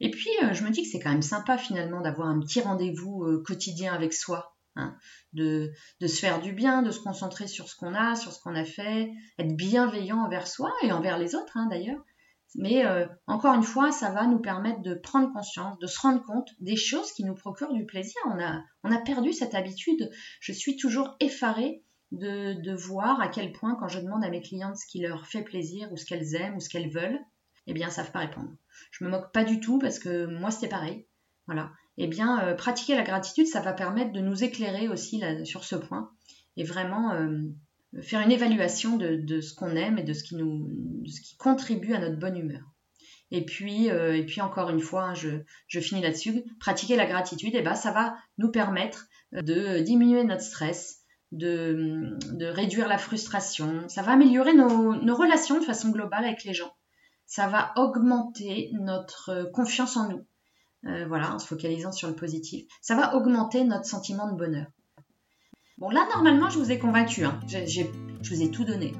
Et 0.00 0.10
puis, 0.10 0.30
je 0.52 0.62
me 0.62 0.70
dis 0.70 0.82
que 0.82 0.88
c'est 0.88 1.00
quand 1.00 1.10
même 1.10 1.22
sympa 1.22 1.58
finalement 1.58 2.00
d'avoir 2.00 2.28
un 2.28 2.38
petit 2.40 2.60
rendez-vous 2.60 3.42
quotidien 3.44 3.92
avec 3.92 4.14
soi. 4.14 4.54
Hein, 4.78 4.96
de, 5.32 5.72
se 6.00 6.20
faire 6.20 6.40
du 6.40 6.52
bien, 6.52 6.82
de 6.82 6.92
se 6.92 7.00
concentrer 7.00 7.48
sur 7.48 7.68
ce 7.68 7.74
qu'on 7.74 7.94
a, 7.94 8.14
sur 8.14 8.32
ce 8.32 8.40
qu'on 8.40 8.54
a 8.54 8.64
fait, 8.64 9.10
être 9.38 9.56
bienveillant 9.56 10.18
envers 10.18 10.46
soi 10.46 10.72
et 10.82 10.92
envers 10.92 11.18
les 11.18 11.34
autres 11.34 11.56
hein, 11.56 11.66
d'ailleurs. 11.68 12.00
Mais 12.54 12.86
euh, 12.86 13.06
encore 13.26 13.54
une 13.54 13.64
fois, 13.64 13.90
ça 13.90 14.10
va 14.10 14.26
nous 14.26 14.38
permettre 14.38 14.80
de 14.80 14.94
prendre 14.94 15.32
conscience, 15.32 15.78
de 15.80 15.86
se 15.86 16.00
rendre 16.00 16.22
compte 16.22 16.48
des 16.60 16.76
choses 16.76 17.12
qui 17.12 17.24
nous 17.24 17.34
procurent 17.34 17.74
du 17.74 17.84
plaisir. 17.86 18.20
On 18.84 18.92
a 18.92 19.00
perdu 19.00 19.32
cette 19.32 19.54
habitude. 19.54 20.10
Je 20.40 20.52
suis 20.52 20.76
toujours 20.76 21.16
effarée 21.20 21.82
de, 22.12 22.74
voir 22.74 23.20
à 23.20 23.28
quel 23.28 23.52
point, 23.52 23.76
quand 23.76 23.88
je 23.88 24.00
demande 24.00 24.24
à 24.24 24.30
mes 24.30 24.40
clientes 24.40 24.76
ce 24.76 24.86
qui 24.86 25.00
leur 25.00 25.26
fait 25.26 25.42
plaisir 25.42 25.92
ou 25.92 25.96
ce 25.96 26.04
qu'elles 26.04 26.34
aiment 26.34 26.56
ou 26.56 26.60
ce 26.60 26.68
qu'elles 26.68 26.90
veulent, 26.90 27.20
eh 27.66 27.74
bien, 27.74 27.86
elles 27.86 27.92
savent 27.92 28.12
pas 28.12 28.20
répondre. 28.20 28.50
Je 28.90 29.04
me 29.04 29.10
moque 29.10 29.32
pas 29.32 29.44
du 29.44 29.60
tout 29.60 29.78
parce 29.78 29.98
que 29.98 30.26
moi, 30.26 30.50
c'était 30.50 30.68
pareil. 30.68 31.06
Voilà 31.46 31.70
eh 31.98 32.06
bien, 32.06 32.44
euh, 32.44 32.54
pratiquer 32.54 32.94
la 32.94 33.02
gratitude, 33.02 33.46
ça 33.46 33.60
va 33.60 33.72
permettre 33.72 34.12
de 34.12 34.20
nous 34.20 34.44
éclairer 34.44 34.88
aussi 34.88 35.20
sur 35.44 35.64
ce 35.64 35.74
point 35.74 36.10
et 36.56 36.62
vraiment 36.62 37.12
euh, 37.12 37.42
faire 38.00 38.20
une 38.20 38.30
évaluation 38.30 38.96
de, 38.96 39.40
ce 39.40 39.54
qu'on 39.54 39.74
aime 39.74 39.98
et 39.98 40.04
de 40.04 40.12
ce, 40.12 40.22
qui 40.22 40.36
nous, 40.36 40.70
ce 41.06 41.20
qui 41.20 41.36
contribue 41.36 41.94
à 41.94 41.98
notre 41.98 42.18
bonne 42.18 42.36
humeur. 42.36 42.62
Et 43.30 43.44
puis, 43.44 43.90
euh, 43.90 44.16
et 44.16 44.24
puis 44.24 44.40
encore 44.40 44.70
une 44.70 44.80
fois, 44.80 45.08
hein, 45.08 45.14
je, 45.14 45.80
finis 45.80 46.00
là-dessus, 46.00 46.44
pratiquer 46.60 46.96
la 46.96 47.04
gratitude, 47.04 47.52
eh 47.54 47.62
ben, 47.62 47.74
ça 47.74 47.90
va 47.90 48.16
nous 48.38 48.50
permettre 48.50 49.08
de 49.32 49.80
diminuer 49.80 50.22
notre 50.22 50.42
stress, 50.42 50.97
de, 51.32 52.18
réduire 52.40 52.88
la 52.88 52.98
frustration, 52.98 53.88
ça 53.88 54.02
va 54.02 54.12
améliorer 54.12 54.54
nos, 54.54 55.14
relations 55.14 55.58
de 55.58 55.64
façon 55.64 55.90
globale 55.90 56.24
avec 56.24 56.44
les 56.44 56.54
gens, 56.54 56.72
ça 57.26 57.48
va 57.48 57.72
augmenter 57.76 58.70
notre 58.72 59.50
confiance 59.52 59.96
en 59.96 60.08
nous, 60.08 60.26
euh, 60.86 61.06
voilà, 61.06 61.34
en 61.34 61.38
se 61.38 61.46
focalisant 61.46 61.92
sur 61.92 62.08
le 62.08 62.14
positif, 62.14 62.66
ça 62.80 62.94
va 62.94 63.14
augmenter 63.14 63.64
notre 63.64 63.84
sentiment 63.86 64.30
de 64.30 64.36
bonheur. 64.36 64.66
Bon, 65.76 65.90
là, 65.90 66.08
normalement, 66.12 66.50
je 66.50 66.58
vous 66.58 66.72
ai 66.72 66.78
convaincu. 66.78 67.24
Hein. 67.24 67.38
je 67.46 67.84
vous 68.28 68.42
ai 68.42 68.50
tout 68.50 68.64
donné. 68.64 68.92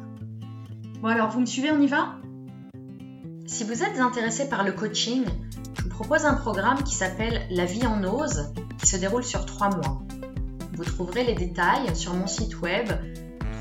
Bon, 1.00 1.08
alors, 1.08 1.28
vous 1.30 1.40
me 1.40 1.46
suivez, 1.46 1.72
on 1.72 1.80
y 1.80 1.88
va? 1.88 2.14
Si 3.46 3.64
vous 3.64 3.82
êtes 3.82 3.98
intéressé 3.98 4.48
par 4.48 4.62
le 4.62 4.72
coaching, 4.72 5.24
je 5.74 5.82
vous 5.82 5.88
propose 5.88 6.24
un 6.24 6.34
programme 6.34 6.82
qui 6.82 6.94
s'appelle 6.94 7.46
La 7.50 7.64
vie 7.64 7.86
en 7.86 8.04
ose, 8.04 8.52
qui 8.78 8.86
se 8.86 8.96
déroule 8.96 9.24
sur 9.24 9.46
trois 9.46 9.70
mois. 9.70 10.02
Vous 10.78 10.84
trouverez 10.84 11.24
les 11.24 11.34
détails 11.34 11.94
sur 11.96 12.14
mon 12.14 12.28
site 12.28 12.60
web 12.60 12.88